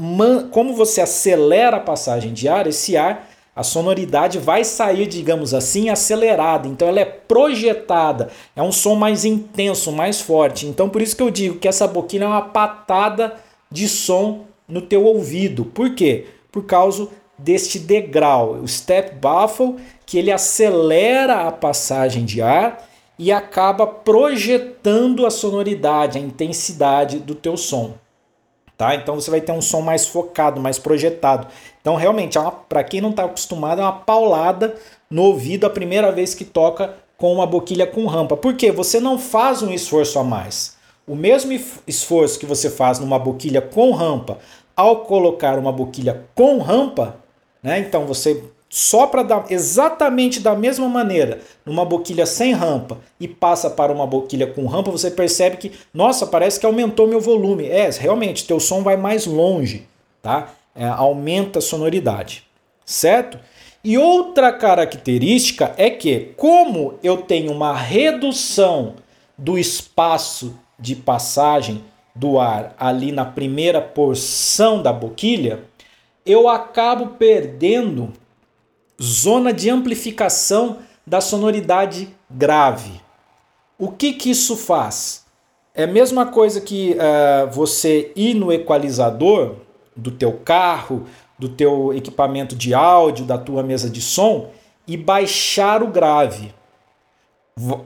como 0.51 0.75
você 0.75 1.01
acelera 1.01 1.77
a 1.77 1.81
passagem 1.81 2.33
de 2.33 2.49
ar, 2.49 2.67
esse 2.67 2.97
ar, 2.97 3.29
a 3.55 3.63
sonoridade 3.63 4.39
vai 4.39 4.65
sair, 4.65 5.07
digamos 5.07 5.55
assim, 5.55 5.89
acelerada. 5.89 6.69
Então 6.69 6.89
ela 6.89 7.01
é 7.01 7.05
projetada, 7.05 8.29
é 8.55 8.63
um 8.63 8.73
som 8.73 8.95
mais 8.95 9.25
intenso, 9.25 9.91
mais 9.93 10.21
forte. 10.21 10.67
Então 10.67 10.89
por 10.89 11.01
isso 11.01 11.17
que 11.17 11.23
eu 11.23 11.31
digo 11.31 11.59
que 11.59 11.69
essa 11.69 11.87
boquinha 11.87 12.25
é 12.25 12.27
uma 12.27 12.43
patada 12.43 13.35
de 13.71 13.89
som 13.89 14.45
no 14.69 14.83
teu 14.83 15.05
ouvido. 15.05 15.65
Por 15.65 15.95
quê? 15.95 16.27
Por 16.53 16.65
causa 16.65 17.09
deste 17.39 17.79
degrau, 17.79 18.55
o 18.55 18.69
step 18.69 19.15
baffle, 19.17 19.77
que 20.05 20.19
ele 20.19 20.33
acelera 20.33 21.47
a 21.47 21.53
passagem 21.53 22.25
de 22.25 22.43
ar 22.43 22.87
e 23.19 23.33
acaba 23.33 23.87
projetando 23.87 25.25
a 25.25 25.31
sonoridade, 25.31 26.19
a 26.19 26.21
intensidade 26.21 27.19
do 27.19 27.35
teu 27.35 27.57
som 27.57 27.95
tá? 28.77 28.95
Então 28.95 29.15
você 29.15 29.31
vai 29.31 29.41
ter 29.41 29.53
um 29.53 29.61
som 29.61 29.81
mais 29.81 30.07
focado, 30.07 30.61
mais 30.61 30.79
projetado. 30.79 31.47
Então 31.81 31.97
realmente, 31.97 32.39
é 32.39 32.53
para 32.69 32.85
quem 32.85 33.01
não 33.01 33.11
está 33.11 33.25
acostumado, 33.25 33.81
é 33.81 33.85
uma 33.85 33.93
paulada 33.93 34.75
no 35.11 35.23
ouvido 35.23 35.67
a 35.67 35.71
primeira 35.71 36.13
vez 36.13 36.35
que 36.35 36.45
toca 36.45 36.95
com 37.17 37.33
uma 37.33 37.47
boquilha 37.47 37.87
com 37.87 38.07
rampa. 38.07 38.37
Por 38.37 38.55
quê? 38.55 38.71
Você 38.71 39.01
não 39.01 39.19
faz 39.19 39.63
um 39.63 39.73
esforço 39.73 40.19
a 40.19 40.25
mais. 40.25 40.77
O 41.07 41.15
mesmo 41.15 41.59
esforço 41.87 42.39
que 42.39 42.47
você 42.47 42.69
faz 42.69 42.99
numa 42.99 43.19
boquilha 43.19 43.63
com 43.63 43.93
rampa, 43.93 44.39
ao 44.75 45.05
colocar 45.05 45.59
uma 45.59 45.73
boquilha 45.73 46.25
com 46.35 46.59
rampa, 46.59 47.17
né? 47.63 47.79
Então 47.79 48.05
você 48.05 48.45
sopra 48.69 49.23
da, 49.23 49.45
exatamente 49.49 50.41
da 50.41 50.55
mesma 50.55 50.89
maneira 50.89 51.41
numa 51.65 51.85
boquilha 51.85 52.27
sem 52.27 52.53
rampa 52.53 52.99
e 53.19 53.29
passa 53.29 53.71
para 53.71 53.93
uma 53.93 54.07
boquilha 54.07 54.47
com 54.47 54.67
rampa, 54.67 54.91
você 54.91 55.11
percebe 55.11 55.57
que, 55.57 55.73
nossa, 55.95 56.27
parece 56.27 56.59
que 56.59 56.67
aumentou 56.67 57.07
meu 57.07 57.21
volume. 57.21 57.67
É, 57.67 57.89
realmente, 57.91 58.47
teu 58.47 58.61
som 58.61 58.83
vai 58.83 58.97
mais 58.97 59.27
longe, 59.27 59.87
tá? 60.21 60.51
É, 60.75 60.87
aumenta 60.87 61.59
a 61.59 61.63
sonoridade, 61.63 62.45
certo? 62.85 63.39
E 63.83 63.97
outra 63.97 64.53
característica 64.53 65.73
é 65.77 65.89
que, 65.89 66.33
como 66.37 66.99
eu 67.03 67.19
tenho 67.19 67.53
uma 67.53 67.75
redução 67.75 68.95
do 69.39 69.57
espaço 69.57 70.59
de 70.79 70.97
passagem 70.97 71.85
do 72.15 72.39
ar 72.41 72.75
ali 72.79 73.13
na 73.13 73.25
primeira 73.25 73.81
porção 73.81 74.83
da 74.83 74.93
boquilha, 74.93 75.63
eu 76.25 76.49
acabo 76.49 77.15
perdendo 77.19 78.13
zona 79.03 79.53
de 79.53 79.71
amplificação 79.71 80.79
da 81.07 81.21
sonoridade 81.21 82.09
grave. 82.31 83.01
O 83.79 83.89
que, 83.91 84.13
que 84.15 84.31
isso 84.31 84.57
faz? 84.57 85.25
É 85.75 85.85
a 85.85 85.87
mesma 85.87 86.27
coisa 86.27 86.61
que 86.61 86.95
uh, 86.95 87.51
você 87.51 88.11
ir 88.17 88.35
no 88.35 88.53
equalizador 88.53 89.57
do 89.95 90.11
teu 90.11 90.33
carro, 90.33 91.07
do 91.39 91.49
teu 91.49 91.93
equipamento 91.95 92.57
de 92.57 92.73
áudio, 92.73 93.27
da 93.27 93.37
tua 93.37 93.63
mesa 93.63 93.91
de 93.91 94.01
som 94.01 94.51
e 94.87 94.97
baixar 94.97 95.83
o 95.83 95.89
grave. 95.89 96.55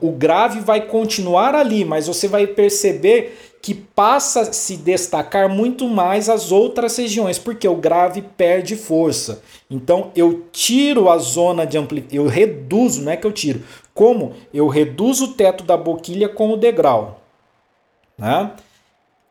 O 0.01 0.11
grave 0.13 0.61
vai 0.61 0.87
continuar 0.87 1.55
ali, 1.55 1.85
mas 1.85 2.09
você 2.09 2.27
vai 2.27 2.47
perceber 2.47 3.50
que 3.63 3.75
passa 3.75 4.41
a 4.41 4.53
se 4.53 4.77
destacar 4.77 5.49
muito 5.49 5.87
mais 5.87 6.29
as 6.29 6.51
outras 6.51 6.97
regiões, 6.97 7.39
porque 7.39 7.69
o 7.69 7.77
grave 7.77 8.23
perde 8.23 8.75
força. 8.75 9.43
Então 9.71 10.11
eu 10.17 10.47
tiro 10.51 11.11
a 11.11 11.19
zona 11.19 11.67
de 11.67 11.77
amplificação, 11.77 12.25
eu 12.25 12.29
reduzo, 12.29 13.03
não 13.03 13.13
é 13.13 13.17
que 13.17 13.27
eu 13.27 13.33
tiro, 13.33 13.63
como 13.93 14.33
eu 14.53 14.67
reduzo 14.67 15.27
o 15.27 15.35
teto 15.35 15.63
da 15.65 15.77
boquilha 15.77 16.29
com 16.29 16.53
o 16.53 16.57
degrau. 16.57 17.21
Né? 18.17 18.51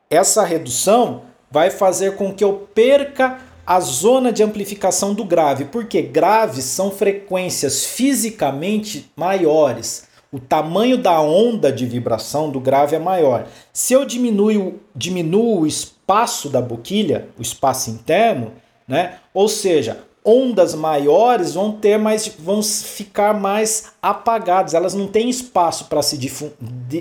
Essa 0.09 0.43
redução 0.43 1.23
vai 1.49 1.71
fazer 1.71 2.15
com 2.15 2.33
que 2.33 2.43
eu 2.43 2.67
perca 2.73 3.39
a 3.65 3.79
zona 3.79 4.31
de 4.31 4.41
amplificação 4.41 5.13
do 5.13 5.23
grave, 5.23 5.65
porque 5.65 6.01
graves 6.01 6.65
são 6.65 6.89
frequências 6.89 7.85
fisicamente 7.85 9.11
maiores. 9.15 10.08
O 10.31 10.39
tamanho 10.39 10.97
da 10.97 11.19
onda 11.19 11.71
de 11.71 11.85
vibração 11.87 12.51
do 12.51 12.59
grave 12.59 12.95
é 12.95 12.99
maior. 12.99 13.47
Se 13.73 13.93
eu 13.93 14.05
diminuo, 14.05 14.79
diminuo 14.95 15.61
o 15.61 15.67
espaço 15.67 16.49
da 16.49 16.61
boquilha, 16.61 17.29
o 17.37 17.41
espaço 17.41 17.89
interno, 17.89 18.51
né? 18.87 19.17
ou 19.33 19.47
seja, 19.47 20.03
ondas 20.23 20.75
maiores 20.75 21.55
vão 21.55 21.71
ter 21.71 21.97
mais, 21.97 22.27
vão 22.27 22.61
ficar 22.61 23.33
mais 23.33 23.91
apagadas, 23.99 24.75
elas 24.75 24.93
não 24.93 25.07
têm 25.07 25.29
espaço 25.29 25.85
para 25.85 26.03
se 26.03 26.19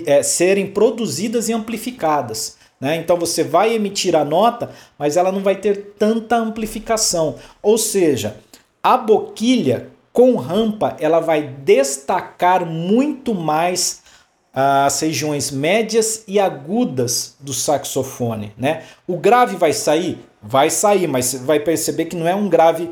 é, 0.07 0.23
serem 0.23 0.67
produzidas 0.67 1.49
e 1.49 1.53
amplificadas. 1.53 2.57
Né? 2.81 2.95
Então 2.95 3.17
você 3.17 3.43
vai 3.43 3.75
emitir 3.75 4.15
a 4.15 4.25
nota, 4.25 4.71
mas 4.97 5.17
ela 5.17 5.31
não 5.31 5.41
vai 5.41 5.55
ter 5.55 5.93
tanta 5.99 6.35
amplificação. 6.37 7.35
Ou 7.61 7.77
seja, 7.77 8.37
a 8.81 8.97
boquilha 8.97 9.89
com 10.11 10.35
rampa 10.35 10.95
ela 10.99 11.19
vai 11.19 11.41
destacar 11.41 12.65
muito 12.65 13.33
mais 13.33 14.01
as 14.53 14.99
regiões 14.99 15.51
médias 15.51 16.23
e 16.27 16.39
agudas 16.39 17.35
do 17.39 17.53
saxofone. 17.53 18.51
Né? 18.57 18.83
O 19.07 19.17
grave 19.17 19.55
vai 19.55 19.73
sair? 19.73 20.19
Vai 20.41 20.69
sair, 20.69 21.07
mas 21.07 21.25
você 21.25 21.37
vai 21.39 21.59
perceber 21.59 22.05
que 22.05 22.15
não 22.15 22.27
é 22.27 22.35
um 22.35 22.49
grave 22.49 22.89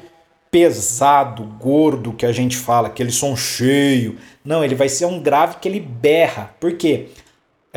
pesado, 0.50 1.44
gordo 1.60 2.14
que 2.14 2.26
a 2.26 2.32
gente 2.32 2.56
fala, 2.56 2.88
aquele 2.88 3.12
som 3.12 3.36
cheio. 3.36 4.18
Não, 4.46 4.64
ele 4.64 4.76
vai 4.76 4.88
ser 4.88 5.06
um 5.06 5.20
grave 5.20 5.58
que 5.58 5.68
ele 5.68 5.80
berra. 5.80 6.56
Por 6.60 6.78
quê? 6.78 7.10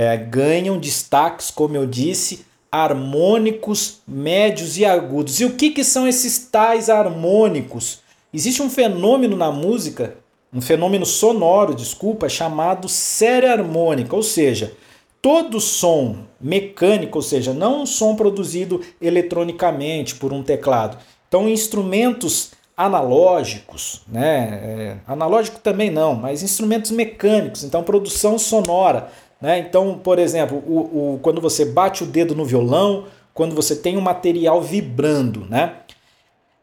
é, 0.00 0.16
ganham 0.16 0.78
destaques, 0.78 1.50
como 1.50 1.76
eu 1.76 1.86
disse, 1.86 2.46
harmônicos, 2.72 4.00
médios 4.08 4.78
e 4.78 4.84
agudos. 4.86 5.40
E 5.40 5.44
o 5.44 5.56
que, 5.56 5.70
que 5.70 5.84
são 5.84 6.08
esses 6.08 6.38
tais 6.38 6.88
harmônicos? 6.88 7.99
Existe 8.32 8.62
um 8.62 8.70
fenômeno 8.70 9.36
na 9.36 9.50
música, 9.50 10.16
um 10.52 10.60
fenômeno 10.60 11.04
sonoro, 11.04 11.74
desculpa, 11.74 12.28
chamado 12.28 12.88
série 12.88 13.46
harmônica, 13.46 14.14
ou 14.14 14.22
seja, 14.22 14.72
todo 15.20 15.60
som 15.60 16.16
mecânico, 16.40 17.18
ou 17.18 17.22
seja, 17.22 17.52
não 17.52 17.82
um 17.82 17.86
som 17.86 18.14
produzido 18.14 18.80
eletronicamente 19.00 20.14
por 20.14 20.32
um 20.32 20.42
teclado. 20.42 20.96
Então, 21.28 21.48
instrumentos 21.48 22.52
analógicos, 22.76 24.02
né? 24.08 24.60
É, 24.62 24.96
analógico 25.06 25.60
também 25.60 25.90
não, 25.90 26.14
mas 26.14 26.42
instrumentos 26.42 26.90
mecânicos, 26.90 27.62
então 27.62 27.82
produção 27.82 28.38
sonora, 28.38 29.10
né? 29.40 29.58
Então, 29.58 30.00
por 30.02 30.18
exemplo, 30.18 30.62
o, 30.66 31.14
o, 31.14 31.18
quando 31.20 31.40
você 31.40 31.64
bate 31.64 32.02
o 32.02 32.06
dedo 32.06 32.34
no 32.34 32.44
violão, 32.44 33.04
quando 33.34 33.54
você 33.54 33.76
tem 33.76 33.98
um 33.98 34.00
material 34.00 34.62
vibrando, 34.62 35.46
né? 35.48 35.74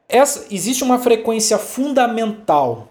Essa, 0.09 0.45
existe 0.49 0.83
uma 0.83 0.99
frequência 0.99 1.57
fundamental, 1.57 2.87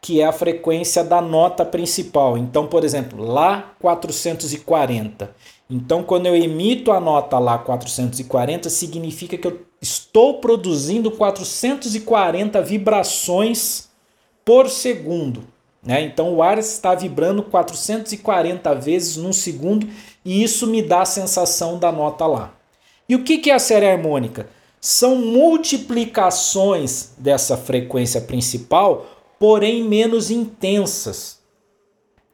que 0.00 0.20
é 0.20 0.26
a 0.26 0.32
frequência 0.32 1.04
da 1.04 1.20
nota 1.20 1.64
principal. 1.64 2.38
Então, 2.38 2.66
por 2.66 2.84
exemplo, 2.84 3.22
Lá 3.22 3.74
440. 3.80 5.34
Então, 5.68 6.02
quando 6.02 6.26
eu 6.26 6.36
emito 6.36 6.92
a 6.92 7.00
nota 7.00 7.38
Lá 7.38 7.58
440, 7.58 8.68
significa 8.70 9.36
que 9.36 9.46
eu 9.46 9.60
estou 9.80 10.40
produzindo 10.40 11.10
440 11.10 12.62
vibrações 12.62 13.88
por 14.44 14.68
segundo. 14.68 15.44
Né? 15.82 16.02
Então 16.02 16.34
o 16.34 16.42
ar 16.42 16.58
está 16.58 16.94
vibrando 16.94 17.42
440 17.42 18.74
vezes 18.74 19.16
num 19.16 19.32
segundo 19.32 19.86
e 20.24 20.42
isso 20.42 20.66
me 20.66 20.80
dá 20.80 21.02
a 21.02 21.06
sensação 21.06 21.78
da 21.78 21.92
nota 21.92 22.26
lá. 22.26 22.54
E 23.06 23.14
o 23.14 23.22
que 23.22 23.50
é 23.50 23.54
a 23.54 23.58
série 23.58 23.86
harmônica? 23.86 24.48
São 24.86 25.16
multiplicações 25.16 27.14
dessa 27.16 27.56
frequência 27.56 28.20
principal, 28.20 29.06
porém 29.38 29.82
menos 29.82 30.30
intensas. 30.30 31.38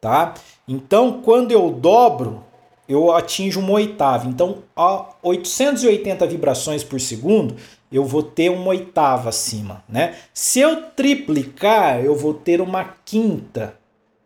Tá? 0.01 0.33
Então, 0.67 1.21
quando 1.21 1.53
eu 1.53 1.71
dobro, 1.71 2.43
eu 2.89 3.09
atinjo 3.13 3.61
uma 3.61 3.71
oitava. 3.71 4.27
Então, 4.27 4.63
a 4.75 5.05
880 5.23 6.27
vibrações 6.27 6.83
por 6.83 6.99
segundo, 6.99 7.55
eu 7.89 8.03
vou 8.03 8.21
ter 8.21 8.51
uma 8.51 8.67
oitava 8.67 9.29
acima, 9.29 9.81
né? 9.87 10.17
Se 10.33 10.59
eu 10.59 10.89
triplicar, 10.91 12.03
eu 12.03 12.17
vou 12.17 12.33
ter 12.33 12.59
uma 12.59 12.83
quinta, 13.05 13.75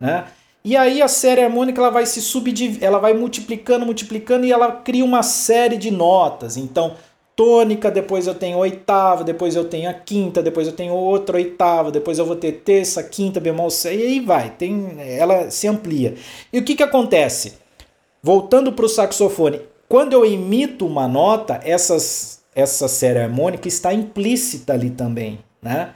né? 0.00 0.26
E 0.64 0.76
aí 0.76 1.00
a 1.00 1.06
série 1.06 1.44
harmônica 1.44 1.80
ela 1.80 1.90
vai 1.90 2.04
se 2.06 2.20
subdiv... 2.20 2.82
ela 2.82 2.98
vai 2.98 3.14
multiplicando, 3.14 3.86
multiplicando 3.86 4.44
e 4.44 4.50
ela 4.50 4.72
cria 4.72 5.04
uma 5.04 5.22
série 5.22 5.76
de 5.76 5.92
notas. 5.92 6.56
Então, 6.56 6.96
tônica, 7.36 7.90
depois 7.90 8.26
eu 8.26 8.34
tenho 8.34 8.56
oitava, 8.56 9.22
depois 9.22 9.54
eu 9.54 9.64
tenho 9.66 9.90
a 9.90 9.92
quinta, 9.92 10.42
depois 10.42 10.66
eu 10.66 10.72
tenho 10.72 10.94
outra 10.94 11.36
oitava, 11.36 11.92
depois 11.92 12.18
eu 12.18 12.24
vou 12.24 12.34
ter 12.34 12.62
terça, 12.64 13.02
quinta, 13.02 13.38
bemol, 13.38 13.68
e 13.84 13.88
aí 13.88 14.20
vai, 14.20 14.50
tem, 14.50 14.96
ela 14.98 15.50
se 15.50 15.68
amplia. 15.68 16.14
E 16.50 16.58
o 16.58 16.64
que 16.64 16.74
que 16.74 16.82
acontece? 16.82 17.58
Voltando 18.22 18.72
para 18.72 18.86
o 18.86 18.88
saxofone, 18.88 19.60
quando 19.86 20.14
eu 20.14 20.24
emito 20.24 20.86
uma 20.86 21.06
nota, 21.06 21.60
essas 21.62 22.36
essa 22.56 22.88
série 22.88 23.18
harmônica 23.18 23.68
está 23.68 23.92
implícita 23.92 24.72
ali 24.72 24.88
também, 24.88 25.40
né? 25.60 25.90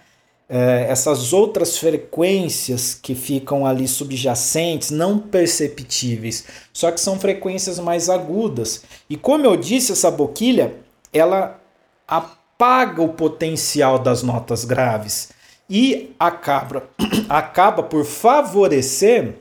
É, 0.46 0.86
essas 0.90 1.32
outras 1.32 1.78
frequências 1.78 2.92
que 2.92 3.14
ficam 3.14 3.64
ali 3.64 3.88
subjacentes, 3.88 4.90
não 4.90 5.18
perceptíveis, 5.18 6.44
só 6.72 6.90
que 6.90 7.00
são 7.00 7.18
frequências 7.18 7.78
mais 7.78 8.10
agudas. 8.10 8.82
E 9.08 9.16
como 9.16 9.46
eu 9.46 9.56
disse, 9.56 9.92
essa 9.92 10.10
boquilha 10.10 10.74
ela 11.12 11.60
apaga 12.06 13.02
o 13.02 13.10
potencial 13.10 13.98
das 13.98 14.22
notas 14.22 14.64
graves 14.64 15.30
e 15.68 16.14
acaba, 16.18 16.84
acaba 17.28 17.82
por 17.82 18.04
favorecer 18.04 19.34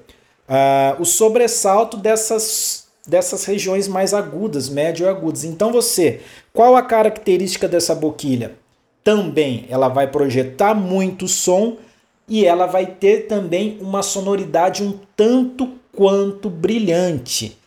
uh, 0.48 1.02
o 1.02 1.06
sobressalto 1.06 1.98
dessas 1.98 2.88
dessas 3.08 3.44
regiões 3.46 3.88
mais 3.88 4.14
agudas, 4.14 4.70
médio 4.70 5.10
agudas. 5.10 5.44
Então 5.44 5.72
você, 5.72 6.22
qual 6.54 6.76
a 6.76 6.82
característica 6.84 7.68
dessa 7.68 7.96
boquilha? 7.96 8.56
Também 9.04 9.66
ela 9.68 9.88
vai 9.88 10.06
projetar 10.06 10.76
muito 10.76 11.28
som 11.28 11.78
e 12.28 12.46
ela 12.46 12.68
vai 12.68 12.86
ter 12.86 13.26
também 13.28 13.80
uma 13.82 14.04
sonoridade 14.04 14.84
um 14.84 15.00
tanto 15.16 15.72
quanto 15.96 16.50
brilhante. 16.50 17.58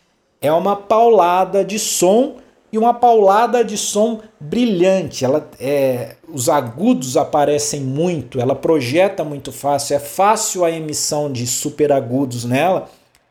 É 0.40 0.52
uma 0.52 0.76
paulada 0.76 1.64
de 1.64 1.78
som 1.78 2.36
e 2.72 2.78
uma 2.78 2.94
paulada 2.94 3.62
de 3.62 3.76
som 3.76 4.22
brilhante. 4.40 5.24
Ela 5.24 5.46
é, 5.60 6.16
os 6.26 6.48
agudos 6.48 7.16
aparecem 7.18 7.80
muito, 7.80 8.40
ela 8.40 8.54
projeta 8.54 9.22
muito 9.22 9.52
fácil, 9.52 9.96
é 9.96 9.98
fácil 9.98 10.64
a 10.64 10.70
emissão 10.70 11.30
de 11.30 11.46
super 11.46 11.92
agudos 11.92 12.44
nela, 12.46 12.88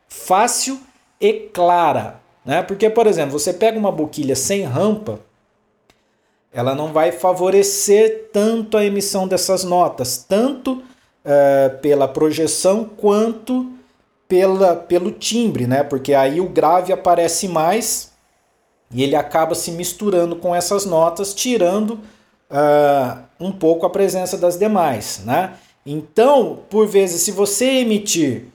fácil 0.08 0.80
e 1.20 1.34
clara. 1.34 2.22
Né? 2.46 2.62
Porque, 2.62 2.90
por 2.90 3.08
exemplo, 3.08 3.32
você 3.32 3.52
pega 3.52 3.78
uma 3.78 3.92
boquilha 3.92 4.36
sem 4.36 4.64
rampa, 4.64 5.20
ela 6.54 6.76
não 6.76 6.94
vai 6.94 7.12
favorecer 7.12 8.30
tanto 8.32 8.78
a 8.78 8.86
emissão 8.86 9.28
dessas 9.28 9.64
notas, 9.64 10.18
tanto 10.28 10.84
é, 11.26 11.70
pela 11.82 12.08
projeção 12.08 12.84
quanto 12.86 13.72
pela, 14.28 14.76
pelo 14.76 15.12
timbre, 15.12 15.66
né? 15.66 15.84
porque 15.84 16.14
aí 16.14 16.40
o 16.40 16.48
grave 16.48 16.94
aparece 16.94 17.48
mais 17.48 18.11
e 18.94 19.04
ele 19.04 19.16
acaba 19.16 19.56
se 19.56 19.72
misturando 19.72 20.36
com 20.36 20.54
essas 20.54 20.86
notas, 20.86 21.34
tirando 21.34 21.92
uh, 22.50 23.22
um 23.40 23.52
pouco 23.52 23.86
a 23.86 23.90
presença 23.90 24.38
das 24.38 24.58
demais. 24.58 25.22
Né? 25.26 25.54
Então, 25.86 26.60
por 26.70 26.88
vezes, 26.88 27.22
se 27.22 27.32
você 27.32 27.66
emitir 27.66 28.46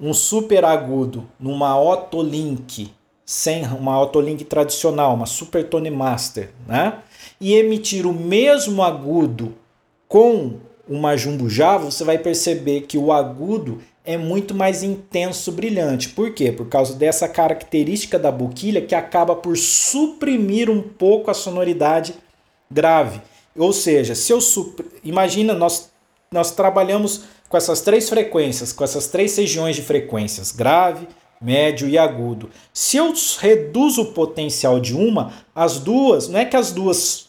um 0.00 0.14
super 0.14 0.64
agudo 0.64 1.26
numa 1.40 1.78
Otolink, 1.80 2.92
sem 3.24 3.64
uma 3.66 4.00
Otolink 4.00 4.44
tradicional, 4.44 5.14
uma 5.14 5.26
Super 5.26 5.68
Tone 5.68 5.90
Master, 5.90 6.50
né? 6.66 7.00
E 7.40 7.54
emitir 7.54 8.06
o 8.06 8.14
mesmo 8.14 8.82
agudo 8.82 9.54
com 10.08 10.54
uma 10.88 11.16
Jumbo 11.16 11.50
Java, 11.50 11.90
você 11.90 12.04
vai 12.04 12.16
perceber 12.16 12.82
que 12.82 12.96
o 12.96 13.12
agudo 13.12 13.82
é 14.08 14.16
muito 14.16 14.54
mais 14.54 14.82
intenso, 14.82 15.52
brilhante. 15.52 16.08
Por 16.08 16.32
quê? 16.32 16.50
Por 16.50 16.66
causa 16.66 16.94
dessa 16.94 17.28
característica 17.28 18.18
da 18.18 18.32
boquilha 18.32 18.80
que 18.80 18.94
acaba 18.94 19.36
por 19.36 19.54
suprimir 19.54 20.70
um 20.70 20.80
pouco 20.80 21.30
a 21.30 21.34
sonoridade 21.34 22.14
grave. 22.70 23.20
Ou 23.54 23.70
seja, 23.70 24.14
se 24.14 24.32
eu 24.32 24.40
supr... 24.40 24.82
imagina 25.04 25.52
nós 25.52 25.90
nós 26.32 26.52
trabalhamos 26.52 27.24
com 27.50 27.56
essas 27.58 27.82
três 27.82 28.08
frequências, 28.08 28.72
com 28.72 28.82
essas 28.82 29.08
três 29.08 29.36
regiões 29.36 29.76
de 29.76 29.82
frequências, 29.82 30.52
grave, 30.52 31.06
médio 31.38 31.86
e 31.86 31.98
agudo. 31.98 32.48
Se 32.72 32.96
eu 32.96 33.12
reduzo 33.38 34.02
o 34.02 34.12
potencial 34.12 34.80
de 34.80 34.94
uma, 34.94 35.34
as 35.54 35.78
duas, 35.78 36.28
não 36.28 36.40
é 36.40 36.46
que 36.46 36.56
as 36.56 36.72
duas 36.72 37.28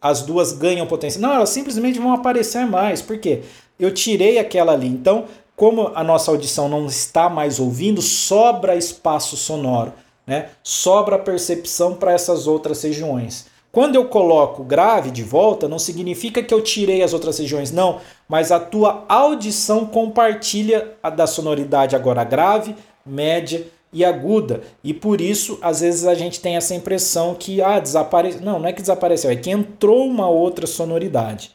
as 0.00 0.22
duas 0.22 0.52
ganham 0.52 0.86
potencial, 0.86 1.22
não, 1.22 1.34
elas 1.34 1.50
simplesmente 1.50 1.98
vão 1.98 2.12
aparecer 2.12 2.64
mais. 2.66 3.02
Por 3.02 3.18
quê? 3.18 3.42
Eu 3.80 3.92
tirei 3.92 4.38
aquela 4.38 4.72
ali. 4.72 4.86
Então, 4.86 5.26
como 5.58 5.90
a 5.92 6.04
nossa 6.04 6.30
audição 6.30 6.68
não 6.68 6.86
está 6.86 7.28
mais 7.28 7.58
ouvindo, 7.58 8.00
sobra 8.00 8.76
espaço 8.76 9.36
sonoro, 9.36 9.92
né? 10.24 10.50
Sobra 10.62 11.18
percepção 11.18 11.94
para 11.94 12.12
essas 12.12 12.46
outras 12.46 12.80
regiões. 12.80 13.46
Quando 13.72 13.96
eu 13.96 14.04
coloco 14.04 14.62
grave 14.62 15.10
de 15.10 15.24
volta, 15.24 15.66
não 15.66 15.80
significa 15.80 16.44
que 16.44 16.54
eu 16.54 16.62
tirei 16.62 17.02
as 17.02 17.12
outras 17.12 17.38
regiões, 17.38 17.72
não, 17.72 18.00
mas 18.28 18.52
a 18.52 18.60
tua 18.60 19.04
audição 19.08 19.84
compartilha 19.84 20.94
a 21.02 21.10
da 21.10 21.26
sonoridade 21.26 21.96
agora 21.96 22.22
grave, 22.22 22.76
média 23.04 23.66
e 23.92 24.04
aguda. 24.04 24.62
E 24.84 24.94
por 24.94 25.20
isso, 25.20 25.58
às 25.60 25.80
vezes 25.80 26.06
a 26.06 26.14
gente 26.14 26.40
tem 26.40 26.56
essa 26.56 26.72
impressão 26.72 27.34
que 27.34 27.60
ah, 27.60 27.80
desapareceu. 27.80 28.42
Não, 28.42 28.60
não 28.60 28.68
é 28.68 28.72
que 28.72 28.80
desapareceu, 28.80 29.28
é 29.28 29.34
que 29.34 29.50
entrou 29.50 30.06
uma 30.06 30.28
outra 30.28 30.68
sonoridade. 30.68 31.50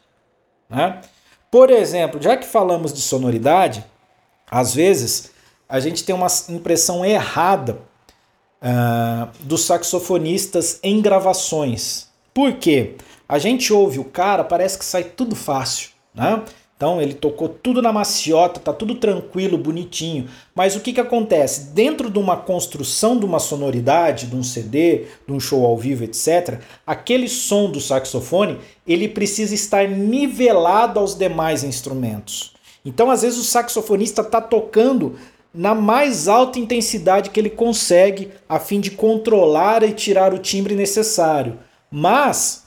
Né? 0.68 1.00
Por 1.50 1.70
exemplo, 1.70 2.20
já 2.20 2.36
que 2.36 2.44
falamos 2.44 2.92
de 2.92 3.00
sonoridade, 3.00 3.82
às 4.50 4.74
vezes 4.74 5.30
a 5.68 5.80
gente 5.80 6.04
tem 6.04 6.14
uma 6.14 6.28
impressão 6.48 7.04
errada 7.04 7.78
uh, 8.62 9.28
dos 9.40 9.64
saxofonistas 9.64 10.78
em 10.82 11.00
gravações. 11.00 12.08
Por 12.32 12.54
quê? 12.54 12.94
A 13.28 13.38
gente 13.38 13.72
ouve 13.72 13.98
o 13.98 14.04
cara, 14.04 14.44
parece 14.44 14.78
que 14.78 14.84
sai 14.84 15.04
tudo 15.04 15.34
fácil, 15.34 15.90
né? 16.14 16.42
Então 16.76 17.00
ele 17.00 17.14
tocou 17.14 17.48
tudo 17.48 17.80
na 17.80 17.92
maciota, 17.92 18.58
tá 18.58 18.72
tudo 18.72 18.96
tranquilo, 18.96 19.56
bonitinho. 19.56 20.28
Mas 20.54 20.74
o 20.74 20.80
que, 20.80 20.92
que 20.92 21.00
acontece? 21.00 21.72
Dentro 21.72 22.10
de 22.10 22.18
uma 22.18 22.36
construção 22.36 23.18
de 23.18 23.24
uma 23.24 23.38
sonoridade, 23.38 24.26
de 24.26 24.34
um 24.34 24.42
CD, 24.42 25.06
de 25.26 25.32
um 25.32 25.38
show 25.38 25.64
ao 25.64 25.78
vivo, 25.78 26.04
etc., 26.04 26.60
aquele 26.86 27.28
som 27.28 27.70
do 27.70 27.80
saxofone 27.80 28.58
ele 28.86 29.08
precisa 29.08 29.54
estar 29.54 29.88
nivelado 29.88 30.98
aos 30.98 31.16
demais 31.16 31.62
instrumentos. 31.62 32.53
Então, 32.84 33.10
às 33.10 33.22
vezes, 33.22 33.38
o 33.38 33.44
saxofonista 33.44 34.22
está 34.22 34.40
tocando 34.40 35.16
na 35.52 35.74
mais 35.74 36.26
alta 36.28 36.58
intensidade 36.58 37.30
que 37.30 37.40
ele 37.40 37.50
consegue, 37.50 38.30
a 38.48 38.58
fim 38.58 38.80
de 38.80 38.90
controlar 38.90 39.82
e 39.82 39.92
tirar 39.92 40.34
o 40.34 40.38
timbre 40.38 40.74
necessário. 40.74 41.58
Mas 41.90 42.64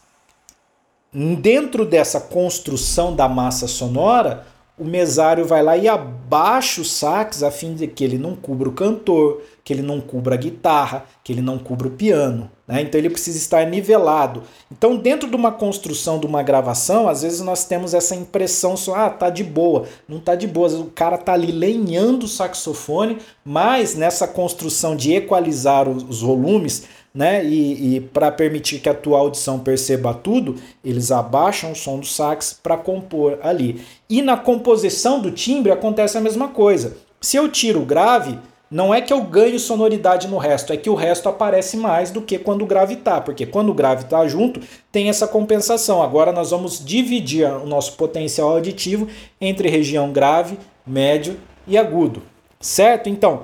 Dentro 1.13 1.86
dessa 1.86 2.19
construção 2.19 3.15
da 3.15 3.30
massa 3.30 3.65
sonora, 3.65 4.45
o 4.77 4.84
mesário 4.84 5.45
vai 5.45 5.63
lá 5.63 5.77
e 5.77 5.88
abaixa 5.88 6.82
o 6.82 6.86
sax 6.86 7.41
a 7.41 7.49
fim 7.49 7.73
de 7.73 7.88
que 7.88 8.03
ele 8.03 8.17
não 8.17 8.36
cubra 8.36 8.67
o 8.67 8.73
cantor, 8.73 9.41
que 9.63 9.71
ele 9.71 9.82
não 9.82 10.01
cubra 10.01 10.36
a 10.36 10.38
guitarra, 10.38 11.06
que 11.23 11.32
ele 11.32 11.41
não 11.41 11.58
cubra 11.58 11.88
o 11.88 11.91
piano. 11.91 12.51
Né? 12.67 12.82
Então 12.82 12.99
ele 12.99 13.10
precisa 13.10 13.38
estar 13.38 13.65
nivelado. 13.65 14.43
Então, 14.71 14.97
dentro 14.97 15.30
de 15.30 15.36
uma 15.36 15.51
construção 15.51 16.19
de 16.19 16.25
uma 16.25 16.43
gravação, 16.43 17.08
às 17.08 17.21
vezes 17.21 17.39
nós 17.39 17.63
temos 17.63 17.93
essa 17.93 18.15
impressão 18.15 18.75
só, 18.75 18.95
ah, 18.95 19.10
tá 19.10 19.30
de 19.30 19.43
boa. 19.43 19.86
Não 20.08 20.19
tá 20.19 20.36
de 20.36 20.45
boa. 20.45 20.67
O 20.69 20.91
cara 20.91 21.17
tá 21.17 21.34
ali 21.34 21.51
lenhando 21.51 22.23
o 22.23 22.27
saxofone, 22.27 23.19
mas 23.45 23.95
nessa 23.95 24.27
construção 24.27 24.95
de 24.95 25.13
equalizar 25.13 25.88
os 25.88 26.21
volumes, 26.21 26.84
né? 27.13 27.43
E, 27.43 27.95
e 27.95 28.01
para 28.01 28.30
permitir 28.30 28.80
que 28.80 28.89
a 28.89 28.93
tua 28.93 29.17
audição 29.17 29.58
perceba 29.58 30.13
tudo, 30.13 30.56
eles 30.84 31.10
abaixam 31.10 31.71
o 31.71 31.75
som 31.75 31.99
do 31.99 32.06
sax 32.06 32.60
para 32.62 32.77
compor 32.77 33.39
ali. 33.41 33.82
E 34.10 34.21
na 34.21 34.36
composição 34.36 35.19
do 35.19 35.32
timbre 35.32 35.71
acontece 35.71 36.17
a 36.17 36.21
mesma 36.21 36.49
coisa. 36.49 36.97
Se 37.19 37.38
eu 37.38 37.49
tiro 37.49 37.82
o 37.82 37.86
grave, 37.86 38.38
não 38.69 38.93
é 38.93 39.01
que 39.01 39.13
eu 39.13 39.21
ganho 39.21 39.60
sonoridade 39.60 40.27
no 40.27 40.38
resto, 40.38 40.73
é 40.73 40.77
que 40.77 40.89
o 40.89 40.95
resto 40.95 41.30
aparece 41.30 41.77
mais 41.77 42.12
do 42.12 42.21
que 42.21 42.38
quando 42.38 42.63
o 42.63 42.65
grave 42.65 43.01
porque 43.23 43.45
quando 43.45 43.69
o 43.69 43.73
grave 43.73 44.06
junto, 44.27 44.62
tem 44.91 45.10
essa 45.10 45.27
compensação. 45.27 46.03
Agora 46.03 46.32
nós 46.32 46.51
vamos 46.51 46.84
dividir 46.84 47.47
o 47.47 47.65
nosso 47.65 47.93
potencial 47.93 48.49
auditivo 48.49 49.08
entre 49.39 49.69
região 49.69 50.12
grave, 50.12 50.58
médio 50.86 51.39
e 51.65 51.77
agudo. 51.77 52.21
Certo? 52.60 53.08
Então, 53.08 53.43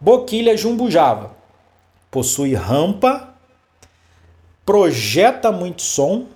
boquilha 0.00 0.56
jumbujava 0.56 1.40
possui 2.10 2.54
rampa, 2.54 3.34
projeta 4.66 5.52
muito 5.52 5.82
som 5.82 6.26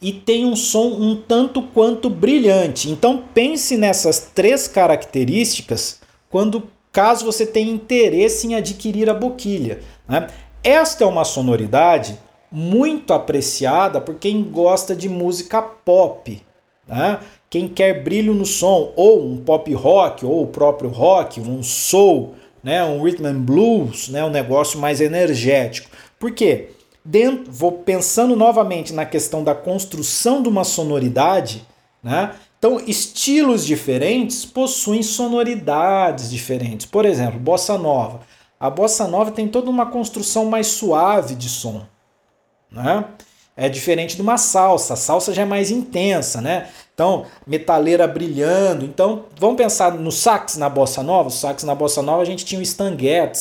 e 0.00 0.12
tem 0.12 0.44
um 0.44 0.54
som 0.54 0.88
um 0.88 1.16
tanto 1.16 1.62
quanto 1.62 2.10
brilhante. 2.10 2.90
Então 2.90 3.24
pense 3.34 3.76
nessas 3.76 4.30
três 4.34 4.68
características 4.68 6.00
quando 6.28 6.68
caso 6.96 7.26
você 7.26 7.44
tenha 7.44 7.70
interesse 7.70 8.46
em 8.46 8.54
adquirir 8.54 9.10
a 9.10 9.12
boquilha. 9.12 9.80
Né? 10.08 10.28
Esta 10.64 11.04
é 11.04 11.06
uma 11.06 11.26
sonoridade 11.26 12.18
muito 12.50 13.12
apreciada 13.12 14.00
por 14.00 14.14
quem 14.14 14.42
gosta 14.42 14.96
de 14.96 15.06
música 15.06 15.60
pop. 15.60 16.42
Né? 16.88 17.20
Quem 17.50 17.68
quer 17.68 18.02
brilho 18.02 18.32
no 18.32 18.46
som, 18.46 18.94
ou 18.96 19.22
um 19.26 19.36
pop 19.36 19.70
rock, 19.74 20.24
ou 20.24 20.44
o 20.44 20.46
próprio 20.46 20.88
rock, 20.88 21.38
um 21.38 21.62
soul, 21.62 22.34
né, 22.64 22.82
um 22.82 23.02
rhythm 23.02 23.26
and 23.26 23.40
blues, 23.40 24.08
né, 24.08 24.24
um 24.24 24.30
negócio 24.30 24.80
mais 24.80 24.98
energético. 24.98 25.90
Por 26.18 26.30
quê? 26.30 26.70
Dentro, 27.04 27.52
vou 27.52 27.72
pensando 27.72 28.34
novamente 28.34 28.94
na 28.94 29.04
questão 29.04 29.44
da 29.44 29.54
construção 29.54 30.42
de 30.42 30.48
uma 30.48 30.64
sonoridade, 30.64 31.62
né? 32.02 32.34
Então, 32.66 32.82
estilos 32.84 33.64
diferentes 33.64 34.44
possuem 34.44 35.00
sonoridades 35.00 36.28
diferentes. 36.28 36.84
Por 36.84 37.04
exemplo, 37.06 37.38
bossa 37.38 37.78
nova. 37.78 38.22
A 38.58 38.68
bossa 38.68 39.06
nova 39.06 39.30
tem 39.30 39.46
toda 39.46 39.70
uma 39.70 39.86
construção 39.86 40.46
mais 40.46 40.66
suave 40.66 41.36
de 41.36 41.48
som, 41.48 41.86
né? 42.68 43.04
É 43.56 43.68
diferente 43.70 44.16
de 44.16 44.22
uma 44.22 44.36
salsa. 44.36 44.92
A 44.92 44.96
salsa 44.96 45.32
já 45.32 45.42
é 45.42 45.46
mais 45.46 45.70
intensa, 45.70 46.42
né? 46.42 46.68
Então, 46.94 47.24
metaleira 47.46 48.06
brilhando. 48.06 48.84
Então, 48.84 49.24
vamos 49.38 49.56
pensar 49.56 49.92
no 49.94 50.12
sax 50.12 50.58
na 50.58 50.68
bossa 50.68 51.02
nova. 51.02 51.28
O 51.28 51.32
sax 51.32 51.64
na 51.64 51.74
bossa 51.74 52.02
nova 52.02 52.20
a 52.20 52.24
gente 52.26 52.44
tinha 52.44 52.58
o 52.58 52.62
Stan 52.62 52.94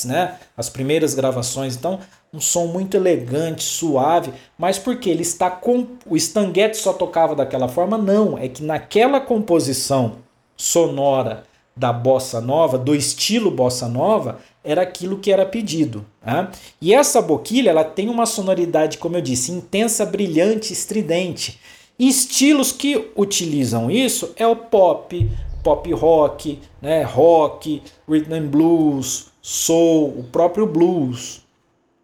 né? 0.06 0.36
As 0.56 0.69
primeiras 0.69 1.13
gravações. 1.13 1.75
Então, 1.75 1.99
um 2.34 2.39
som 2.39 2.67
muito 2.67 2.95
elegante, 2.95 3.63
suave. 3.63 4.34
Mas 4.58 4.80
por 4.80 4.97
que 4.97 5.10
ele 5.10 5.21
está 5.21 5.49
com 5.49 5.86
o 6.06 6.15
Stan 6.15 6.51
só 6.73 6.93
tocava 6.93 7.36
daquela 7.36 7.67
forma? 7.67 7.97
Não, 7.97 8.38
é 8.38 8.47
que 8.47 8.63
naquela 8.63 9.19
composição 9.19 10.17
sonora 10.56 11.43
da 11.75 11.91
bossa 11.91 12.39
nova, 12.39 12.78
do 12.78 12.95
estilo 12.95 13.51
bossa 13.51 13.88
nova, 13.88 14.39
era 14.65 14.82
aquilo 14.82 15.19
que 15.19 15.32
era 15.32 15.45
pedido. 15.45 16.06
Né? 16.25 16.49
E 16.82 16.93
essa 16.93 17.21
boquilha 17.21 17.69
ela 17.69 17.84
tem 17.84 18.10
uma 18.10 18.25
sonoridade, 18.25 18.97
como 18.97 19.15
eu 19.15 19.21
disse, 19.21 19.51
intensa, 19.51 20.06
brilhante, 20.06 20.73
estridente. 20.73 21.60
Estilos 21.97 22.71
que 22.71 23.12
utilizam 23.15 23.89
isso 23.89 24.34
é 24.36 24.45
o 24.45 24.56
pop, 24.56 25.32
pop 25.63 25.93
rock, 25.93 26.60
né, 26.82 27.04
rock, 27.04 27.82
rhythm 28.08 28.34
and 28.34 28.47
blues, 28.47 29.28
soul, 29.41 30.19
o 30.19 30.23
próprio 30.23 30.65
blues, 30.65 31.41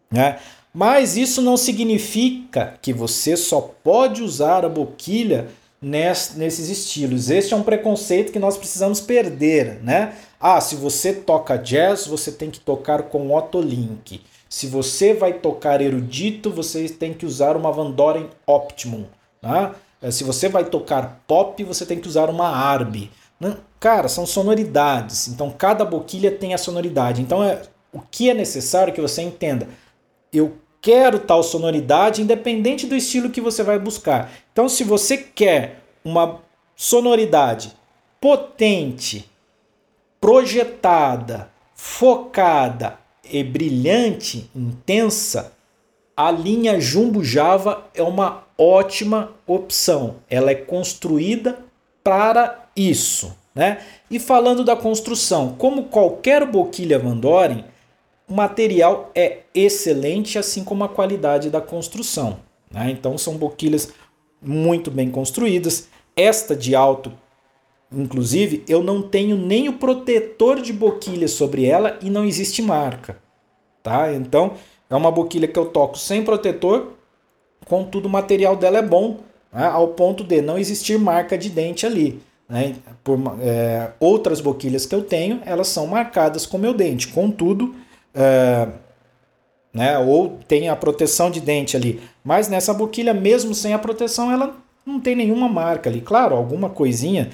né? 0.10 0.40
Mas 0.74 1.18
isso 1.18 1.42
não 1.42 1.58
significa 1.58 2.76
que 2.82 2.94
você 2.94 3.36
só 3.36 3.60
pode 3.84 4.24
usar 4.24 4.64
a 4.64 4.70
boquilha 4.70 5.50
nesses 5.82 6.70
estilos. 6.70 7.30
Este 7.30 7.54
é 7.54 7.58
um 7.58 7.64
preconceito 7.64 8.32
que 8.32 8.40
nós 8.40 8.56
precisamos 8.56 9.02
perder, 9.02 9.82
né? 9.84 10.14
Ah, 10.42 10.60
se 10.60 10.76
você 10.76 11.14
toca 11.14 11.58
jazz, 11.58 12.08
você 12.08 12.32
tem 12.32 12.50
que 12.50 12.60
tocar 12.60 13.04
com 13.04 13.36
Otolink. 13.36 14.22
Se 14.50 14.68
você 14.68 15.14
vai 15.14 15.34
tocar 15.34 15.82
erudito, 15.82 16.50
você 16.50 16.90
tem 16.90 17.14
que 17.14 17.26
usar 17.26 17.56
uma 17.56 17.72
Van 17.72 17.92
Doren 17.92 18.28
Optimum. 18.46 19.06
Tá? 19.42 19.76
Se 20.10 20.24
você 20.24 20.50
vai 20.50 20.66
tocar 20.66 21.22
pop, 21.28 21.64
você 21.64 21.86
tem 21.86 22.00
que 22.00 22.08
usar 22.08 22.30
uma 22.30 22.50
arbe. 22.50 23.12
Né? 23.40 23.56
Cara, 23.80 24.08
são 24.08 24.26
sonoridades. 24.26 25.28
Então 25.28 25.52
cada 25.52 25.86
boquilha 25.86 26.32
tem 26.32 26.54
a 26.54 26.58
sonoridade. 26.58 27.22
Então 27.22 27.44
é 27.44 27.62
o 27.94 28.00
que 28.00 28.30
é 28.30 28.34
necessário 28.34 28.94
que 28.94 29.02
você 29.02 29.22
entenda. 29.22 29.68
Eu 30.34 30.58
quero 30.82 31.20
tal 31.20 31.44
sonoridade, 31.44 32.22
independente 32.22 32.88
do 32.88 32.96
estilo 32.96 33.30
que 33.30 33.40
você 33.40 33.64
vai 33.64 33.78
buscar. 33.78 34.32
Então, 34.52 34.68
se 34.68 34.84
você 34.84 35.18
quer 35.18 35.84
uma 36.04 36.40
sonoridade 36.76 37.74
potente, 38.20 39.30
projetada, 40.22 41.50
focada 41.74 43.00
e 43.24 43.44
brilhante, 43.44 44.50
intensa, 44.56 45.54
a 46.16 46.30
linha 46.30 46.80
Jumbo 46.80 47.24
Java 47.24 47.86
é 47.96 48.04
uma 48.04 48.44
ótima 48.58 49.32
opção. 49.48 50.18
Ela 50.30 50.52
é 50.52 50.56
construída 50.56 51.58
para 52.04 52.70
isso. 52.76 53.36
Né? 53.56 53.82
E 54.10 54.20
falando 54.20 54.64
da 54.64 54.76
construção, 54.76 55.56
como 55.58 55.86
qualquer 55.86 56.46
boquilha 56.46 57.00
Van 57.00 57.18
Doren, 57.18 57.66
o 58.28 58.34
material 58.34 59.12
é 59.16 59.40
excelente, 59.54 60.38
assim 60.38 60.64
como 60.64 60.84
a 60.84 60.90
qualidade 60.90 61.50
da 61.50 61.60
construção. 61.60 62.40
Né? 62.70 62.92
Então 62.92 63.18
são 63.18 63.36
boquilhas 63.38 63.92
muito 64.42 64.92
bem 64.92 65.10
construídas. 65.10 65.90
Esta 66.16 66.56
de 66.56 66.76
alto, 66.76 67.12
inclusive, 67.92 68.64
eu 68.68 68.82
não 68.82 69.02
tenho 69.02 69.36
nem 69.36 69.68
o 69.68 69.74
protetor 69.74 70.62
de 70.62 70.72
boquilha 70.72 71.28
sobre 71.28 71.66
ela 71.66 71.98
e 72.02 72.10
não 72.10 72.26
existe 72.26 72.62
marca. 72.62 73.18
Tá? 73.84 74.14
Então 74.14 74.54
é 74.90 74.96
uma 74.96 75.12
boquilha 75.12 75.48
que 75.48 75.58
eu 75.58 75.66
toco 75.66 75.98
sem 75.98 76.24
protetor, 76.24 76.94
contudo 77.66 78.08
o 78.08 78.12
material 78.12 78.56
dela 78.56 78.78
é 78.78 78.82
bom, 78.82 79.20
né? 79.52 79.66
ao 79.66 79.90
ponto 79.90 80.24
de 80.24 80.42
não 80.42 80.58
existir 80.58 80.98
marca 81.00 81.38
de 81.38 81.50
dente 81.50 81.86
ali. 81.86 82.22
Né? 82.48 82.76
Por, 83.04 83.20
é, 83.42 83.92
outras 84.00 84.42
boquilhas 84.42 84.86
que 84.86 84.94
eu 84.94 85.04
tenho, 85.04 85.42
elas 85.46 85.68
são 85.68 85.88
marcadas 85.88 86.46
com 86.46 86.58
meu 86.58 86.74
dente. 86.74 87.08
Contudo, 87.08 87.76
é, 88.14 88.68
né, 89.74 89.98
ou 89.98 90.38
tem 90.48 90.68
a 90.68 90.76
proteção 90.76 91.32
de 91.32 91.40
dente 91.40 91.78
ali. 91.78 92.02
Mas 92.24 92.48
nessa 92.48 92.74
boquilha, 92.74 93.14
mesmo 93.14 93.56
sem 93.56 93.74
a 93.74 93.80
proteção, 93.80 94.32
ela 94.32 94.56
não 94.86 95.00
tem 95.00 95.16
nenhuma 95.16 95.48
marca 95.48 95.90
ali. 95.90 96.02
Claro, 96.02 96.36
alguma 96.36 96.70
coisinha 96.70 97.30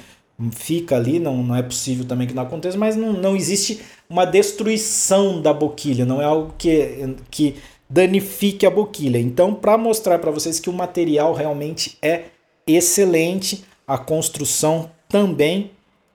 fica 0.51 0.95
ali, 0.95 1.19
não, 1.19 1.43
não 1.43 1.55
é 1.55 1.63
possível 1.63 2.05
também 2.05 2.27
que 2.27 2.33
não 2.33 2.43
aconteça, 2.43 2.77
mas 2.77 2.95
não, 2.95 3.13
não 3.13 3.35
existe 3.35 3.81
uma 4.09 4.25
destruição 4.25 5.41
da 5.41 5.53
boquilha, 5.53 6.05
não 6.05 6.21
é 6.21 6.25
algo 6.25 6.53
que, 6.57 7.15
que 7.31 7.55
danifique 7.89 8.65
a 8.65 8.69
boquilha. 8.69 9.17
Então, 9.17 9.53
para 9.53 9.77
mostrar 9.77 10.19
para 10.19 10.31
vocês 10.31 10.59
que 10.59 10.69
o 10.69 10.73
material 10.73 11.33
realmente 11.33 11.97
é 12.01 12.25
excelente, 12.65 13.63
a 13.87 13.97
construção 13.97 14.91
também 15.09 15.71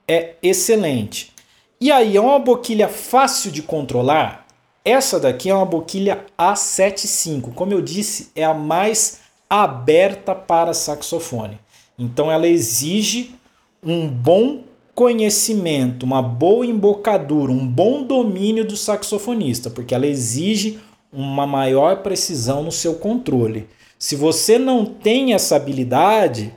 é 0.07 0.35
excelente. 0.41 1.33
E 1.81 1.91
aí, 1.91 2.15
é 2.15 2.21
uma 2.21 2.39
boquilha 2.39 2.87
fácil 2.87 3.51
de 3.51 3.61
controlar? 3.61 4.47
Essa 4.85 5.19
daqui 5.19 5.49
é 5.49 5.55
uma 5.55 5.65
boquilha 5.65 6.25
A75, 6.37 7.53
como 7.53 7.73
eu 7.73 7.81
disse, 7.81 8.31
é 8.35 8.43
a 8.43 8.53
mais 8.53 9.19
aberta 9.49 10.33
para 10.33 10.73
saxofone. 10.73 11.59
Então 11.97 12.31
ela 12.31 12.47
exige 12.47 13.35
um 13.85 14.07
bom 14.07 14.63
conhecimento, 14.95 16.03
uma 16.05 16.21
boa 16.21 16.65
embocadura, 16.65 17.51
um 17.51 17.65
bom 17.67 18.03
domínio 18.03 18.65
do 18.65 18.77
saxofonista, 18.77 19.69
porque 19.69 19.95
ela 19.95 20.05
exige 20.05 20.79
uma 21.11 21.45
maior 21.47 21.97
precisão 21.97 22.63
no 22.63 22.71
seu 22.71 22.95
controle. 22.95 23.67
Se 23.97 24.15
você 24.15 24.57
não 24.57 24.85
tem 24.85 25.33
essa 25.33 25.55
habilidade, 25.55 26.53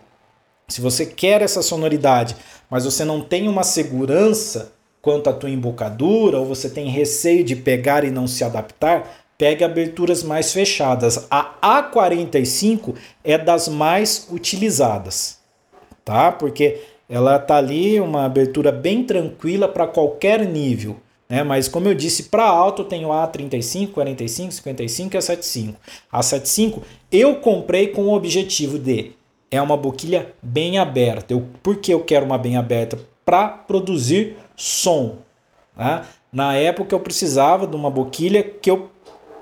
se 0.69 0.81
você 0.81 1.07
quer 1.07 1.43
essa 1.43 1.63
sonoridade, 1.63 2.37
mas 2.69 2.85
você 2.85 3.05
não 3.05 3.21
tem 3.21 3.49
uma 3.49 3.63
segurança 3.63 4.73
quanto 5.01 5.31
à 5.31 5.33
tua 5.33 5.51
embocadura, 5.51 6.41
ou 6.41 6.47
você 6.47 6.69
tem 6.69 6.89
receio 6.89 7.45
de 7.45 7.55
pegar 7.55 8.03
e 8.03 8.11
não 8.11 8.27
se 8.27 8.43
adaptar, 8.43 9.25
pegue 9.39 9.63
aberturas 9.63 10.23
mais 10.23 10.53
fechadas. 10.53 11.27
A 11.31 11.85
A45 11.93 12.95
é 13.23 13.39
das 13.39 13.69
mais 13.69 14.27
utilizadas, 14.33 15.39
tá? 16.05 16.33
Porque 16.33 16.81
ela 17.09 17.39
tá 17.39 17.57
ali 17.57 18.01
uma 18.01 18.25
abertura 18.25 18.73
bem 18.73 19.05
tranquila 19.05 19.69
para 19.69 19.87
qualquer 19.87 20.45
nível. 20.45 20.97
Né? 21.29 21.43
Mas 21.43 21.69
como 21.69 21.89
eu 21.89 21.95
disse, 21.95 22.25
para 22.25 22.45
alto 22.45 22.83
eu 22.83 22.87
tenho 22.87 23.09
A35, 23.09 23.93
45, 23.93 24.53
55 24.53 25.17
e 25.17 25.19
A75. 25.19 25.75
A 26.11 26.23
75 26.23 26.83
eu 27.11 27.37
comprei 27.37 27.89
com 27.89 28.03
o 28.03 28.15
objetivo 28.15 28.79
de 28.79 29.13
é 29.51 29.63
uma 29.63 29.77
boquilha 29.77 30.35
bem 30.43 30.79
aberta. 30.79 31.33
Eu, 31.33 31.47
por 31.63 31.77
que 31.77 31.93
eu 31.93 32.03
quero 32.03 32.27
uma 32.27 32.39
bem 32.39 32.57
aberta? 32.57 32.99
Para 33.25 33.49
produzir 33.49 34.37
som. 34.57 35.19
Né? 35.77 36.05
Na 36.33 36.55
época 36.55 36.95
eu 36.95 37.01
precisava 37.01 37.67
de 37.67 37.77
uma 37.77 37.91
boquilha 37.91 38.43
que 38.43 38.71
eu 38.71 38.91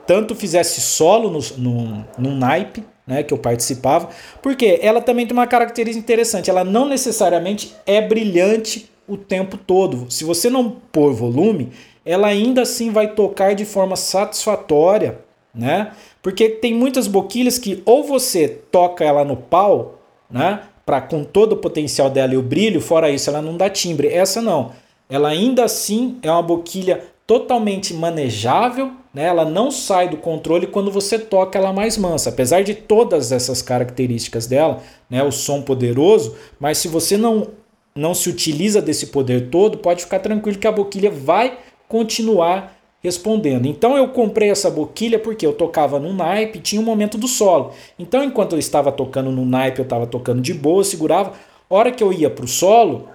tanto 0.07 0.35
fizesse 0.35 0.81
solo 0.81 1.31
no, 1.31 1.41
no, 1.57 2.05
no 2.19 2.35
naipe, 2.35 2.85
né, 3.07 3.23
que 3.23 3.35
eu 3.35 3.39
participava, 3.39 4.09
porque 4.43 4.79
ela 4.83 5.01
também 5.01 5.27
tem 5.27 5.37
uma 5.37 5.47
característica 5.47 6.03
interessante, 6.03 6.51
ela 6.51 6.65
não 6.65 6.89
necessariamente 6.89 7.75
é 7.87 8.01
brilhante 8.01 8.91
o 9.07 9.17
tempo 9.17 9.57
todo. 9.57 10.11
Se 10.11 10.25
você 10.25 10.49
não 10.49 10.71
pôr 10.71 11.13
volume, 11.13 11.71
ela 12.05 12.29
ainda 12.29 12.63
assim 12.63 12.91
vai 12.91 13.09
tocar 13.09 13.55
de 13.55 13.65
forma 13.65 13.97
satisfatória, 13.97 15.19
né? 15.55 15.93
Porque 16.23 16.49
tem 16.49 16.75
muitas 16.75 17.07
boquilhas 17.07 17.59
que 17.59 17.83
ou 17.85 18.03
você 18.03 18.49
toca 18.49 19.05
ela 19.05 19.25
no 19.25 19.37
pau, 19.37 20.01
né, 20.31 20.63
para 20.87 21.01
com 21.03 21.23
todo 21.23 21.53
o 21.53 21.57
potencial 21.57 22.09
dela 22.09 22.35
e 22.35 22.37
o 22.37 22.43
brilho, 22.43 22.81
fora 22.81 23.11
isso 23.11 23.29
ela 23.29 23.43
não 23.43 23.57
dá 23.57 23.69
timbre. 23.69 24.09
Essa 24.09 24.41
não 24.41 24.73
ela 25.09 25.29
ainda 25.29 25.65
assim 25.65 26.19
é 26.23 26.31
uma 26.31 26.43
boquilha 26.43 27.05
totalmente 27.27 27.95
manejável, 27.95 28.93
né? 29.15 29.25
ela 29.25 29.45
não 29.45 29.71
sai 29.71 30.09
do 30.09 30.17
controle 30.17 30.67
quando 30.67 30.91
você 30.91 31.19
toca 31.19 31.59
ela 31.59 31.73
mais 31.73 31.97
mansa, 31.97 32.31
apesar 32.31 32.65
de 32.65 32.75
todas 32.75 33.31
essas 33.31 33.63
características 33.63 34.47
dela, 34.47 34.83
né? 35.09 35.23
o 35.23 35.31
som 35.31 35.63
poderoso, 35.63 36.37
mas 36.59 36.79
se 36.79 36.89
você 36.89 37.17
não, 37.17 37.49
não 37.95 38.13
se 38.13 38.29
utiliza 38.29 38.83
desse 38.83 39.07
poder 39.07 39.49
todo, 39.51 39.79
pode 39.79 40.03
ficar 40.03 40.19
tranquilo 40.19 40.59
que 40.59 40.67
a 40.67 40.73
boquilha 40.73 41.11
vai 41.11 41.59
continuar 41.89 42.75
respondendo. 43.03 43.67
Então 43.67 43.97
eu 43.97 44.09
comprei 44.09 44.51
essa 44.51 44.71
boquilha 44.71 45.19
porque 45.19 45.47
eu 45.47 45.53
tocava 45.53 46.01
no 46.01 46.15
naipe, 46.15 46.59
tinha 46.59 46.81
um 46.81 46.85
momento 46.85 47.19
do 47.19 47.29
solo. 47.29 47.73
Então 47.99 48.25
enquanto 48.25 48.55
eu 48.55 48.59
estava 48.59 48.91
tocando 48.91 49.31
no 49.31 49.45
naipe, 49.45 49.79
eu 49.79 49.85
estava 49.85 50.07
tocando 50.07 50.41
de 50.41 50.55
boa, 50.55 50.83
segurava. 50.83 51.35
Hora 51.69 51.93
que 51.93 52.03
eu 52.03 52.13
ia 52.13 52.31
para 52.31 52.47
o 52.47 52.49
solo, 52.49 53.09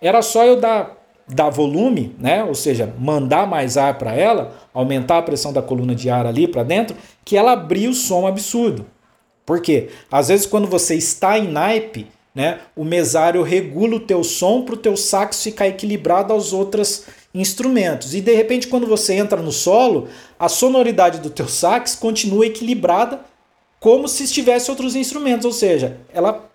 era 0.00 0.22
só 0.22 0.44
eu 0.44 0.58
dar 0.58 0.95
dar 1.28 1.50
volume, 1.50 2.14
né? 2.18 2.44
ou 2.44 2.54
seja, 2.54 2.94
mandar 2.98 3.46
mais 3.46 3.76
ar 3.76 3.98
para 3.98 4.14
ela, 4.14 4.56
aumentar 4.72 5.18
a 5.18 5.22
pressão 5.22 5.52
da 5.52 5.60
coluna 5.60 5.94
de 5.94 6.08
ar 6.08 6.26
ali 6.26 6.46
para 6.46 6.62
dentro, 6.62 6.96
que 7.24 7.36
ela 7.36 7.52
abria 7.52 7.90
o 7.90 7.94
som 7.94 8.26
absurdo. 8.26 8.86
Por 9.44 9.60
quê? 9.60 9.88
Às 10.10 10.28
vezes 10.28 10.46
quando 10.46 10.68
você 10.68 10.94
está 10.94 11.38
em 11.38 11.48
naipe, 11.48 12.06
né, 12.34 12.60
o 12.76 12.84
mesário 12.84 13.42
regula 13.42 13.96
o 13.96 14.00
teu 14.00 14.22
som 14.22 14.62
para 14.62 14.74
o 14.74 14.78
teu 14.78 14.96
sax 14.96 15.42
ficar 15.42 15.66
equilibrado 15.68 16.32
aos 16.32 16.52
outros 16.52 17.04
instrumentos. 17.34 18.14
E 18.14 18.20
de 18.20 18.34
repente 18.34 18.68
quando 18.68 18.86
você 18.86 19.14
entra 19.14 19.40
no 19.40 19.52
solo, 19.52 20.08
a 20.38 20.48
sonoridade 20.48 21.20
do 21.20 21.30
teu 21.30 21.48
sax 21.48 21.94
continua 21.94 22.46
equilibrada 22.46 23.20
como 23.80 24.08
se 24.08 24.24
estivesse 24.24 24.70
outros 24.70 24.94
instrumentos, 24.94 25.44
ou 25.44 25.52
seja, 25.52 25.98
ela 26.12 26.48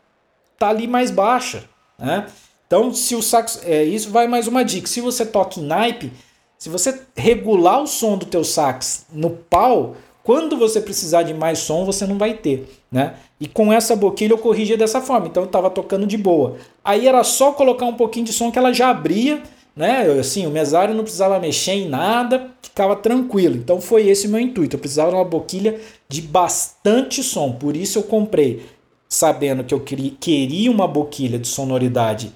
tá 0.58 0.70
ali 0.70 0.88
mais 0.88 1.10
baixa, 1.10 1.64
né? 1.98 2.28
Então, 2.72 2.94
se 2.94 3.16
o 3.16 3.22
sax, 3.22 3.60
é, 3.66 3.84
isso 3.84 4.10
vai 4.12 4.28
mais 4.30 4.48
uma 4.48 4.64
dica. 4.64 4.88
Se 4.88 5.02
você 5.02 5.26
toca 5.26 5.60
em 5.60 5.64
naipe, 5.64 6.10
se 6.58 6.70
você 6.70 7.02
regular 7.18 7.84
o 7.84 7.86
som 7.86 8.18
do 8.18 8.26
teu 8.26 8.46
sax 8.46 9.08
no 9.12 9.30
pau, 9.30 9.98
quando 10.24 10.56
você 10.56 10.80
precisar 10.80 11.24
de 11.24 11.34
mais 11.34 11.60
som, 11.60 11.84
você 11.84 12.08
não 12.08 12.18
vai 12.18 12.34
ter, 12.34 12.82
né? 12.90 13.16
E 13.42 13.46
com 13.46 13.74
essa 13.74 13.94
boquilha 13.94 14.32
eu 14.32 14.38
corrigia 14.38 14.78
dessa 14.78 15.02
forma, 15.02 15.28
então 15.28 15.44
eu 15.44 15.48
estava 15.48 15.70
tocando 15.70 16.08
de 16.08 16.18
boa. 16.18 16.56
Aí 16.82 17.10
era 17.10 17.22
só 17.26 17.52
colocar 17.52 17.86
um 17.86 17.96
pouquinho 17.96 18.28
de 18.28 18.32
som 18.32 18.50
que 18.50 18.58
ela 18.58 18.72
já 18.72 18.90
abria, 18.90 19.44
né? 19.76 20.04
Assim, 20.18 20.48
o 20.48 20.50
mesário 20.50 20.96
não 20.96 21.04
precisava 21.04 21.38
mexer 21.42 21.74
em 21.74 21.90
nada, 21.90 22.52
ficava 22.62 22.96
tranquilo. 22.96 23.58
Então 23.58 23.82
foi 23.82 24.08
esse 24.08 24.28
o 24.28 24.30
meu 24.30 24.40
intuito. 24.40 24.78
Eu 24.78 24.80
precisava 24.80 25.10
de 25.10 25.18
uma 25.18 25.26
boquilha 25.26 25.78
de 26.08 26.22
bastante 26.22 27.22
som, 27.22 27.52
por 27.52 27.76
isso 27.76 28.00
eu 28.00 28.04
comprei, 28.04 28.66
sabendo 29.10 29.62
que 29.62 29.74
eu 29.74 29.82
queria 29.82 30.72
uma 30.72 30.88
boquilha 30.88 31.38
de 31.38 31.50
sonoridade 31.50 32.32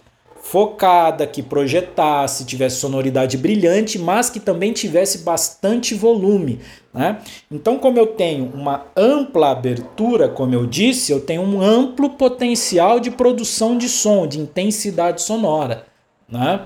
focada, 0.45 1.25
que 1.25 1.41
projetasse, 1.41 2.45
tivesse 2.45 2.75
sonoridade 2.75 3.35
brilhante, 3.35 3.97
mas 3.97 4.29
que 4.29 4.39
também 4.39 4.71
tivesse 4.71 5.23
bastante 5.23 5.95
volume. 5.95 6.59
Né? 6.93 7.19
Então, 7.49 7.79
como 7.79 7.97
eu 7.97 8.05
tenho 8.05 8.51
uma 8.53 8.85
ampla 8.95 9.49
abertura, 9.49 10.29
como 10.29 10.53
eu 10.53 10.67
disse, 10.67 11.11
eu 11.11 11.19
tenho 11.19 11.41
um 11.41 11.59
amplo 11.59 12.11
potencial 12.11 12.99
de 12.99 13.09
produção 13.09 13.75
de 13.75 13.89
som, 13.89 14.27
de 14.27 14.39
intensidade 14.39 15.23
sonora. 15.23 15.87
Né? 16.29 16.61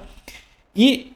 E 0.76 1.14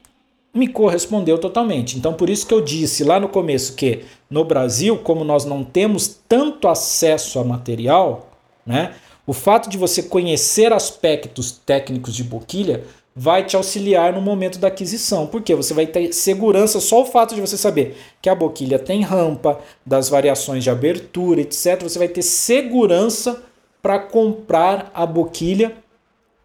me 0.54 0.66
correspondeu 0.66 1.36
totalmente. 1.36 1.98
Então, 1.98 2.14
por 2.14 2.30
isso 2.30 2.46
que 2.46 2.54
eu 2.54 2.62
disse 2.62 3.04
lá 3.04 3.20
no 3.20 3.28
começo 3.28 3.74
que 3.74 4.04
no 4.30 4.42
Brasil, 4.42 4.96
como 4.96 5.22
nós 5.22 5.44
não 5.44 5.62
temos 5.62 6.18
tanto 6.26 6.66
acesso 6.66 7.38
a 7.38 7.44
material, 7.44 8.30
né, 8.64 8.94
o 9.26 9.32
fato 9.32 9.68
de 9.70 9.78
você 9.78 10.02
conhecer 10.02 10.72
aspectos 10.72 11.52
técnicos 11.52 12.14
de 12.14 12.24
boquilha 12.24 12.84
vai 13.16 13.44
te 13.44 13.56
auxiliar 13.56 14.12
no 14.12 14.20
momento 14.20 14.58
da 14.58 14.68
aquisição, 14.68 15.26
porque 15.26 15.54
você 15.54 15.72
vai 15.72 15.86
ter 15.86 16.12
segurança 16.12 16.80
só 16.80 17.02
o 17.02 17.06
fato 17.06 17.34
de 17.34 17.40
você 17.40 17.56
saber 17.56 17.96
que 18.20 18.28
a 18.28 18.34
boquilha 18.34 18.78
tem 18.78 19.02
rampa, 19.02 19.60
das 19.86 20.08
variações 20.08 20.64
de 20.64 20.70
abertura, 20.70 21.40
etc. 21.40 21.82
Você 21.82 21.98
vai 21.98 22.08
ter 22.08 22.22
segurança 22.22 23.42
para 23.80 24.00
comprar 24.00 24.90
a 24.92 25.06
boquilha 25.06 25.76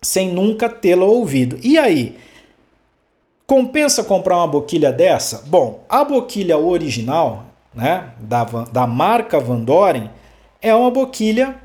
sem 0.01 0.31
nunca 0.31 0.69
tê-la 0.69 1.05
ouvido. 1.05 1.59
E 1.63 1.77
aí? 1.77 2.17
Compensa 3.47 4.03
comprar 4.03 4.37
uma 4.37 4.47
boquilha 4.47 4.91
dessa? 4.91 5.43
Bom, 5.47 5.83
a 5.89 6.03
boquilha 6.03 6.57
original, 6.57 7.45
né, 7.73 8.11
da, 8.19 8.43
da 8.43 8.85
marca 8.85 9.39
Van 9.39 9.61
Doren, 9.61 10.11
é 10.61 10.73
uma 10.75 10.91
boquilha 10.91 11.55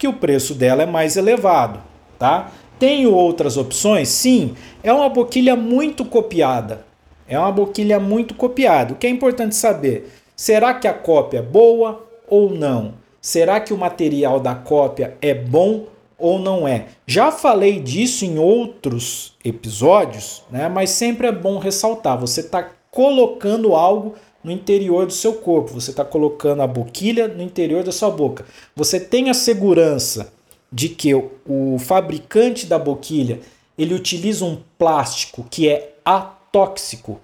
que 0.00 0.08
o 0.08 0.14
preço 0.14 0.54
dela 0.54 0.82
é 0.82 0.86
mais 0.86 1.18
elevado, 1.18 1.78
tá? 2.18 2.50
Tenho 2.78 3.12
outras 3.12 3.58
opções? 3.58 4.08
Sim, 4.08 4.54
é 4.82 4.90
uma 4.90 5.10
boquilha 5.10 5.54
muito 5.54 6.06
copiada. 6.06 6.86
É 7.28 7.38
uma 7.38 7.52
boquilha 7.52 8.00
muito 8.00 8.34
copiada. 8.34 8.94
O 8.94 8.96
que 8.96 9.06
é 9.06 9.10
importante 9.10 9.54
saber? 9.54 10.10
Será 10.34 10.72
que 10.72 10.88
a 10.88 10.94
cópia 10.94 11.40
é 11.40 11.42
boa 11.42 12.02
ou 12.26 12.48
não? 12.50 12.94
Será 13.20 13.60
que 13.60 13.74
o 13.74 13.76
material 13.76 14.40
da 14.40 14.54
cópia 14.54 15.18
é 15.20 15.34
bom 15.34 15.84
ou 16.18 16.38
não 16.38 16.66
é? 16.66 16.86
Já 17.06 17.30
falei 17.30 17.78
disso 17.78 18.24
em 18.24 18.38
outros 18.38 19.36
episódios, 19.44 20.42
né? 20.50 20.66
mas 20.66 20.88
sempre 20.88 21.26
é 21.26 21.32
bom 21.32 21.58
ressaltar: 21.58 22.18
você 22.18 22.40
está 22.40 22.70
colocando 22.90 23.74
algo 23.74 24.14
no 24.42 24.50
interior 24.50 25.06
do 25.06 25.12
seu 25.12 25.34
corpo, 25.34 25.74
você 25.74 25.90
está 25.90 26.04
colocando 26.04 26.62
a 26.62 26.66
boquilha 26.66 27.28
no 27.28 27.42
interior 27.42 27.84
da 27.84 27.92
sua 27.92 28.10
boca. 28.10 28.44
Você 28.74 28.98
tem 28.98 29.28
a 29.28 29.34
segurança 29.34 30.32
de 30.72 30.88
que 30.88 31.14
o 31.14 31.78
fabricante 31.78 32.66
da 32.66 32.78
boquilha 32.78 33.40
ele 33.76 33.94
utiliza 33.94 34.44
um 34.44 34.58
plástico 34.78 35.46
que 35.50 35.68
é 35.68 35.94
atóxico, 36.04 37.20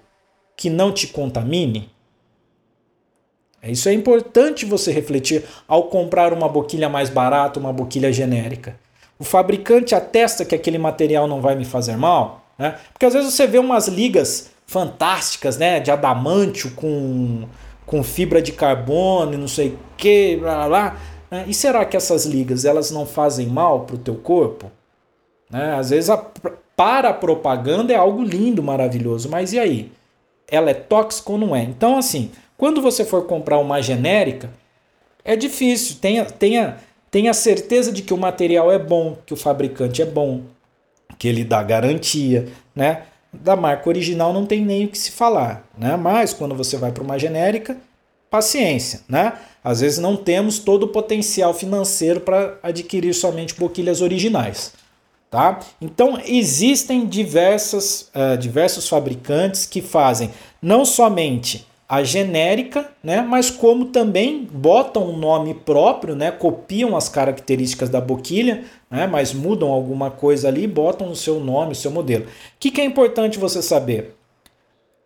que 0.55 0.69
não 0.69 0.91
te 0.91 1.07
contamine? 1.07 1.89
Isso 3.63 3.89
é 3.89 3.93
importante 3.93 4.65
você 4.65 4.91
refletir 4.91 5.43
ao 5.67 5.85
comprar 5.85 6.31
uma 6.31 6.47
boquilha 6.47 6.87
mais 6.87 7.09
barata, 7.09 7.59
uma 7.59 7.73
boquilha 7.73 8.13
genérica. 8.13 8.79
O 9.19 9.23
fabricante 9.23 9.95
atesta 9.95 10.45
que 10.45 10.53
aquele 10.53 10.77
material 10.77 11.27
não 11.27 11.41
vai 11.41 11.55
me 11.55 11.65
fazer 11.65 11.97
mal? 11.97 12.45
Né? 12.57 12.77
Porque 12.93 13.05
às 13.05 13.13
vezes 13.13 13.33
você 13.33 13.47
vê 13.47 13.57
umas 13.57 13.87
ligas 13.87 14.51
fantásticas, 14.67 15.57
né, 15.57 15.79
de 15.79 15.89
adamantio 15.89 16.71
com, 16.71 17.47
com 17.85 18.03
fibra 18.03 18.41
de 18.41 18.51
carbono 18.51 19.33
e 19.33 19.37
não 19.37 19.47
sei 19.47 19.69
o 19.69 19.79
que, 19.95 20.35
blá, 20.37 20.55
blá, 20.55 20.67
blá. 20.67 20.97
Né? 21.31 21.45
E 21.47 21.53
será 21.53 21.85
que 21.85 21.95
essas 21.95 22.25
ligas 22.25 22.65
elas 22.65 22.91
não 22.91 23.05
fazem 23.05 23.47
mal 23.47 23.81
para 23.81 23.95
o 23.95 23.99
teu 23.99 24.15
corpo? 24.15 24.69
Né? 25.49 25.73
Às 25.75 25.89
vezes 25.89 26.09
a, 26.09 26.17
para 26.75 27.09
a 27.09 27.13
propaganda 27.13 27.93
é 27.93 27.95
algo 27.95 28.21
lindo, 28.21 28.61
maravilhoso, 28.61 29.29
mas 29.29 29.53
e 29.53 29.59
aí? 29.59 29.91
Ela 30.49 30.69
é 30.69 30.73
tóxica 30.73 31.31
ou 31.31 31.37
não 31.37 31.55
é? 31.55 31.63
Então 31.63 31.97
assim, 31.97 32.31
quando 32.57 32.81
você 32.81 33.05
for 33.05 33.25
comprar 33.25 33.57
uma 33.59 33.81
genérica, 33.81 34.49
é 35.23 35.35
difícil. 35.35 35.97
Tenha, 36.01 36.25
tenha, 36.25 36.77
tenha 37.11 37.33
certeza 37.33 37.91
de 37.91 38.01
que 38.01 38.13
o 38.13 38.17
material 38.17 38.71
é 38.71 38.79
bom, 38.79 39.17
que 39.25 39.33
o 39.33 39.37
fabricante 39.37 40.01
é 40.01 40.05
bom, 40.05 40.41
que 41.17 41.27
ele 41.27 41.43
dá 41.43 41.61
garantia, 41.61 42.47
né? 42.75 43.03
Da 43.31 43.55
marca 43.55 43.89
original 43.89 44.33
não 44.33 44.45
tem 44.45 44.65
nem 44.65 44.85
o 44.85 44.87
que 44.87 44.97
se 44.97 45.11
falar, 45.11 45.67
né? 45.77 45.95
Mas 45.95 46.33
quando 46.33 46.55
você 46.55 46.77
vai 46.77 46.91
para 46.91 47.03
uma 47.03 47.19
genérica, 47.19 47.77
paciência, 48.29 49.01
né? 49.07 49.33
Às 49.63 49.81
vezes 49.81 49.99
não 49.99 50.15
temos 50.15 50.59
todo 50.59 50.83
o 50.83 50.87
potencial 50.87 51.53
financeiro 51.53 52.21
para 52.21 52.57
adquirir 52.63 53.13
somente 53.13 53.53
boquilhas 53.53 54.01
originais, 54.01 54.73
tá? 55.29 55.59
Então 55.81 56.19
existem 56.25 57.05
diversas, 57.05 58.09
uh, 58.15 58.37
diversos 58.37 58.87
fabricantes 58.87 59.65
que 59.65 59.81
fazem 59.81 60.31
não 60.61 60.85
somente 60.85 61.66
a 61.89 62.03
genérica, 62.03 62.89
né, 63.01 63.21
mas 63.21 63.49
como 63.49 63.85
também 63.85 64.43
botam 64.51 65.09
um 65.09 65.15
nome 65.15 65.53
próprio, 65.53 66.15
né, 66.15 66.31
copiam 66.31 66.97
as 66.97 67.07
características 67.07 67.87
da 67.87 68.01
boquilha, 68.01 68.65
né, 68.91 69.07
mas 69.07 69.33
mudam 69.33 69.69
alguma 69.69 70.11
coisa 70.11 70.49
ali 70.49 70.67
botam 70.67 71.09
o 71.09 71.15
seu 71.15 71.39
nome, 71.39 71.71
o 71.71 71.75
seu 71.75 71.89
modelo. 71.89 72.25
O 72.25 72.27
que, 72.59 72.71
que 72.71 72.81
é 72.81 72.83
importante 72.83 73.39
você 73.39 73.61
saber? 73.61 74.15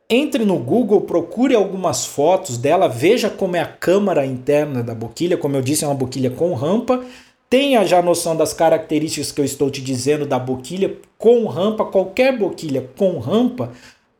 Entre 0.10 0.44
no 0.44 0.58
Google, 0.58 1.02
procure 1.02 1.56
algumas 1.56 2.06
fotos 2.06 2.58
dela, 2.58 2.88
veja 2.88 3.30
como 3.30 3.56
é 3.56 3.62
a 3.62 3.66
câmara 3.66 4.26
interna 4.26 4.82
da 4.82 4.96
boquilha, 4.96 5.38
como 5.38 5.56
eu 5.56 5.62
disse, 5.62 5.86
é 5.86 5.88
uma 5.88 5.94
boquilha 5.94 6.32
com 6.32 6.54
rampa. 6.54 7.06
Tenha 7.50 7.86
já 7.86 8.02
noção 8.02 8.36
das 8.36 8.54
características 8.54 9.32
que 9.32 9.40
eu 9.40 9.46
estou 9.46 9.70
te 9.70 9.82
dizendo 9.82 10.26
da 10.26 10.38
boquilha 10.38 10.98
com 11.18 11.46
rampa, 11.46 11.86
qualquer 11.86 12.38
boquilha 12.38 12.90
com 12.98 13.20
rampa 13.20 13.72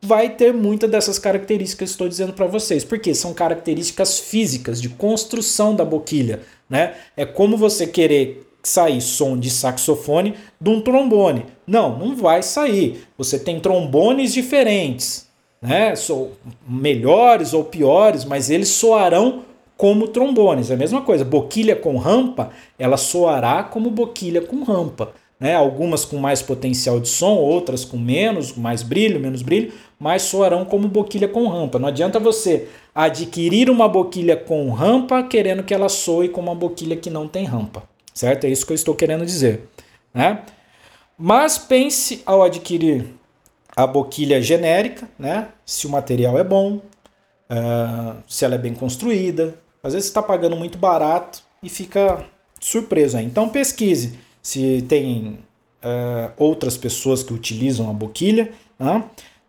vai 0.04 0.30
ter 0.30 0.52
muitas 0.52 0.90
dessas 0.90 1.16
características 1.18 1.90
que 1.90 1.92
estou 1.92 2.08
dizendo 2.08 2.32
para 2.32 2.46
vocês, 2.46 2.84
porque 2.84 3.14
são 3.14 3.32
características 3.32 4.18
físicas 4.18 4.82
de 4.82 4.88
construção 4.88 5.76
da 5.76 5.84
boquilha, 5.84 6.40
né? 6.68 6.94
É 7.16 7.24
como 7.24 7.56
você 7.56 7.86
querer 7.86 8.48
sair 8.64 9.00
som 9.00 9.38
de 9.38 9.48
saxofone 9.48 10.34
de 10.60 10.70
um 10.70 10.80
trombone. 10.80 11.46
Não, 11.66 11.96
não 11.96 12.16
vai 12.16 12.42
sair. 12.42 13.04
Você 13.16 13.38
tem 13.38 13.60
trombones 13.60 14.32
diferentes, 14.32 15.28
né? 15.60 15.94
São 15.94 16.30
melhores 16.68 17.54
ou 17.54 17.64
piores, 17.64 18.24
mas 18.24 18.50
eles 18.50 18.68
soarão 18.68 19.44
como 19.76 20.08
trombones. 20.08 20.70
É 20.70 20.74
a 20.74 20.76
mesma 20.76 21.02
coisa. 21.02 21.24
Boquilha 21.24 21.76
com 21.76 21.96
rampa, 21.96 22.50
ela 22.76 22.96
soará 22.96 23.62
como 23.62 23.88
boquilha 23.88 24.40
com 24.40 24.64
rampa 24.64 25.12
né? 25.42 25.56
algumas 25.56 26.04
com 26.04 26.18
mais 26.18 26.40
potencial 26.40 27.00
de 27.00 27.08
som, 27.08 27.34
outras 27.34 27.84
com 27.84 27.98
menos, 27.98 28.56
mais 28.56 28.84
brilho, 28.84 29.18
menos 29.18 29.42
brilho, 29.42 29.72
mas 29.98 30.22
soarão 30.22 30.64
como 30.64 30.86
boquilha 30.86 31.26
com 31.26 31.48
rampa. 31.48 31.80
Não 31.80 31.88
adianta 31.88 32.20
você 32.20 32.68
adquirir 32.94 33.68
uma 33.68 33.88
boquilha 33.88 34.36
com 34.36 34.70
rampa 34.70 35.20
querendo 35.24 35.64
que 35.64 35.74
ela 35.74 35.88
soe 35.88 36.28
como 36.28 36.48
uma 36.48 36.54
boquilha 36.54 36.96
que 36.96 37.10
não 37.10 37.26
tem 37.26 37.44
rampa, 37.44 37.82
certo? 38.14 38.44
É 38.44 38.50
isso 38.50 38.64
que 38.64 38.70
eu 38.70 38.76
estou 38.76 38.94
querendo 38.94 39.26
dizer, 39.26 39.68
né? 40.14 40.42
Mas 41.18 41.58
pense 41.58 42.22
ao 42.24 42.44
adquirir 42.44 43.06
a 43.76 43.84
boquilha 43.84 44.40
genérica, 44.40 45.08
né? 45.18 45.48
Se 45.66 45.88
o 45.88 45.90
material 45.90 46.38
é 46.38 46.44
bom, 46.44 46.76
uh, 46.76 48.16
se 48.28 48.44
ela 48.44 48.54
é 48.54 48.58
bem 48.58 48.74
construída. 48.74 49.58
Às 49.82 49.94
vezes 49.94 50.08
está 50.08 50.22
pagando 50.22 50.54
muito 50.54 50.78
barato 50.78 51.42
e 51.60 51.68
fica 51.68 52.24
surpreso 52.60 53.16
aí. 53.16 53.24
Então 53.24 53.48
pesquise 53.48 54.20
se 54.42 54.82
tem 54.88 55.38
uh, 55.82 56.32
outras 56.36 56.76
pessoas 56.76 57.22
que 57.22 57.32
utilizam 57.32 57.88
a 57.88 57.92
boquilha. 57.92 58.50
Né? 58.78 59.04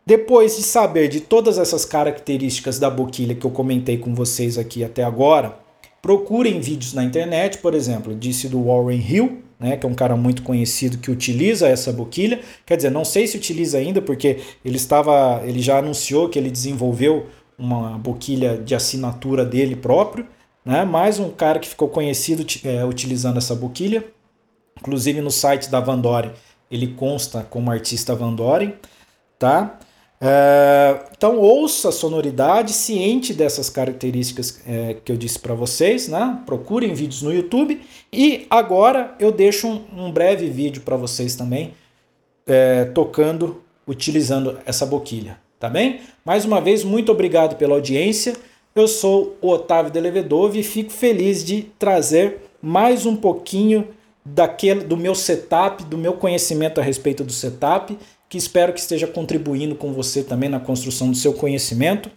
Depois 0.06 0.58
de 0.58 0.64
saber 0.64 1.08
de 1.08 1.22
todas 1.22 1.58
essas 1.58 1.86
características 1.86 2.78
da 2.78 2.90
boquilha 2.90 3.34
que 3.34 3.46
eu 3.46 3.52
comentei 3.52 3.98
com 3.98 4.14
vocês 4.14 4.58
aqui 4.58 4.84
até 4.84 5.04
agora, 5.04 5.58
procurem 6.02 6.60
vídeos 6.60 6.94
na 6.94 7.04
internet, 7.04 7.60
por 7.60 7.74
exemplo, 7.74 8.14
disse 8.14 8.50
do 8.50 8.66
Warren 8.66 9.00
Hill, 9.00 9.44
né, 9.58 9.78
que 9.78 9.86
é 9.86 9.90
um 9.90 9.94
cara 9.94 10.18
muito 10.18 10.44
conhecido 10.44 10.98
que 10.98 11.10
utiliza 11.10 11.70
essa 11.70 11.94
boquilha. 11.94 12.42
Quer 12.66 12.76
dizer, 12.76 12.92
não 12.92 13.06
sei 13.06 13.26
se 13.26 13.38
utiliza 13.38 13.78
ainda, 13.78 14.02
porque 14.02 14.40
ele 14.66 14.76
estava, 14.76 15.42
ele 15.46 15.62
já 15.62 15.78
anunciou 15.78 16.28
que 16.28 16.38
ele 16.38 16.52
desenvolveu 16.52 17.28
uma 17.58 17.98
boquilha 17.98 18.58
de 18.58 18.76
assinatura 18.76 19.46
dele 19.46 19.78
próprio, 19.78 20.28
né? 20.66 20.84
Mais 20.84 21.20
um 21.20 21.30
cara 21.30 21.60
que 21.60 21.68
ficou 21.70 21.88
conhecido 21.88 22.46
é, 22.66 22.84
utilizando 22.84 23.38
essa 23.38 23.56
boquilha. 23.56 24.04
Inclusive 24.84 25.22
no 25.22 25.32
site 25.32 25.70
da 25.70 25.80
Van 25.80 25.98
Doren 25.98 26.32
ele 26.70 26.88
consta 26.88 27.46
como 27.50 27.72
artista 27.72 28.14
Van 28.16 28.34
Doren, 28.34 28.74
tá? 29.40 29.80
É, 30.20 31.06
então 31.16 31.38
ouça 31.38 31.90
a 31.90 31.92
sonoridade, 31.92 32.74
ciente 32.74 33.34
dessas 33.34 33.70
características 33.70 34.62
é, 34.66 34.96
que 35.06 35.12
eu 35.12 35.16
disse 35.16 35.38
para 35.38 35.54
vocês, 35.54 36.08
né? 36.08 36.42
Procurem 36.46 36.94
vídeos 36.94 37.22
no 37.22 37.32
YouTube 37.32 37.80
e 38.12 38.48
agora 38.50 39.16
eu 39.20 39.32
deixo 39.32 39.68
um, 39.68 40.06
um 40.06 40.12
breve 40.12 40.50
vídeo 40.50 40.82
para 40.82 40.98
vocês 40.98 41.36
também 41.36 41.74
é, 42.48 42.86
tocando, 42.86 43.62
utilizando 43.88 44.58
essa 44.66 44.86
boquilha, 44.86 45.38
tá 45.60 45.70
bem? 45.70 46.02
Mais 46.26 46.44
uma 46.44 46.60
vez 46.60 46.84
muito 46.84 47.12
obrigado 47.12 47.56
pela 47.56 47.76
audiência. 47.76 48.36
Eu 48.76 48.88
sou 48.88 49.38
o 49.40 49.50
Otávio 49.50 49.92
Delevedove 49.92 50.60
e 50.60 50.64
fico 50.64 50.92
feliz 50.92 51.44
de 51.44 51.64
trazer 51.78 52.50
mais 52.60 53.06
um 53.06 53.16
pouquinho 53.16 53.88
daquele, 54.26 54.84
do 54.84 54.96
meu 54.96 55.14
setup, 55.14 55.84
do 55.84 55.98
meu 55.98 56.14
conhecimento 56.14 56.80
a 56.80 56.84
respeito 56.84 57.24
do 57.24 57.32
setup, 57.32 57.98
que 58.30 58.38
espero 58.38 58.74
que 58.74 58.80
esteja 58.80 59.06
contribuindo 59.06 59.76
com 59.76 59.94
você 59.94 60.24
também 60.24 60.50
na 60.50 60.60
construção 60.60 61.12
do 61.12 61.18
seu 61.18 61.34
conhecimento, 61.34 62.10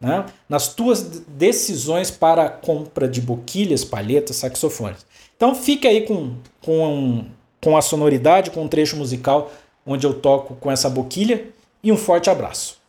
né? 0.00 0.26
nas 0.48 0.74
tuas 0.74 1.02
decisões 1.02 2.10
para 2.10 2.44
a 2.44 2.50
compra 2.50 3.06
de 3.06 3.20
boquilhas, 3.20 3.84
palhetas, 3.84 4.36
saxofones. 4.36 5.06
Então 5.36 5.54
fique 5.54 5.86
aí 5.86 6.02
com, 6.02 6.34
com, 6.60 7.24
com 7.60 7.76
a 7.76 7.82
sonoridade, 7.82 8.50
com 8.50 8.60
o 8.60 8.64
um 8.64 8.68
trecho 8.68 8.96
musical 8.96 9.50
onde 9.86 10.06
eu 10.06 10.14
toco 10.14 10.54
com 10.56 10.70
essa 10.70 10.90
boquilha 10.90 11.48
e 11.82 11.90
um 11.90 11.96
forte 11.96 12.30
abraço. 12.30 12.81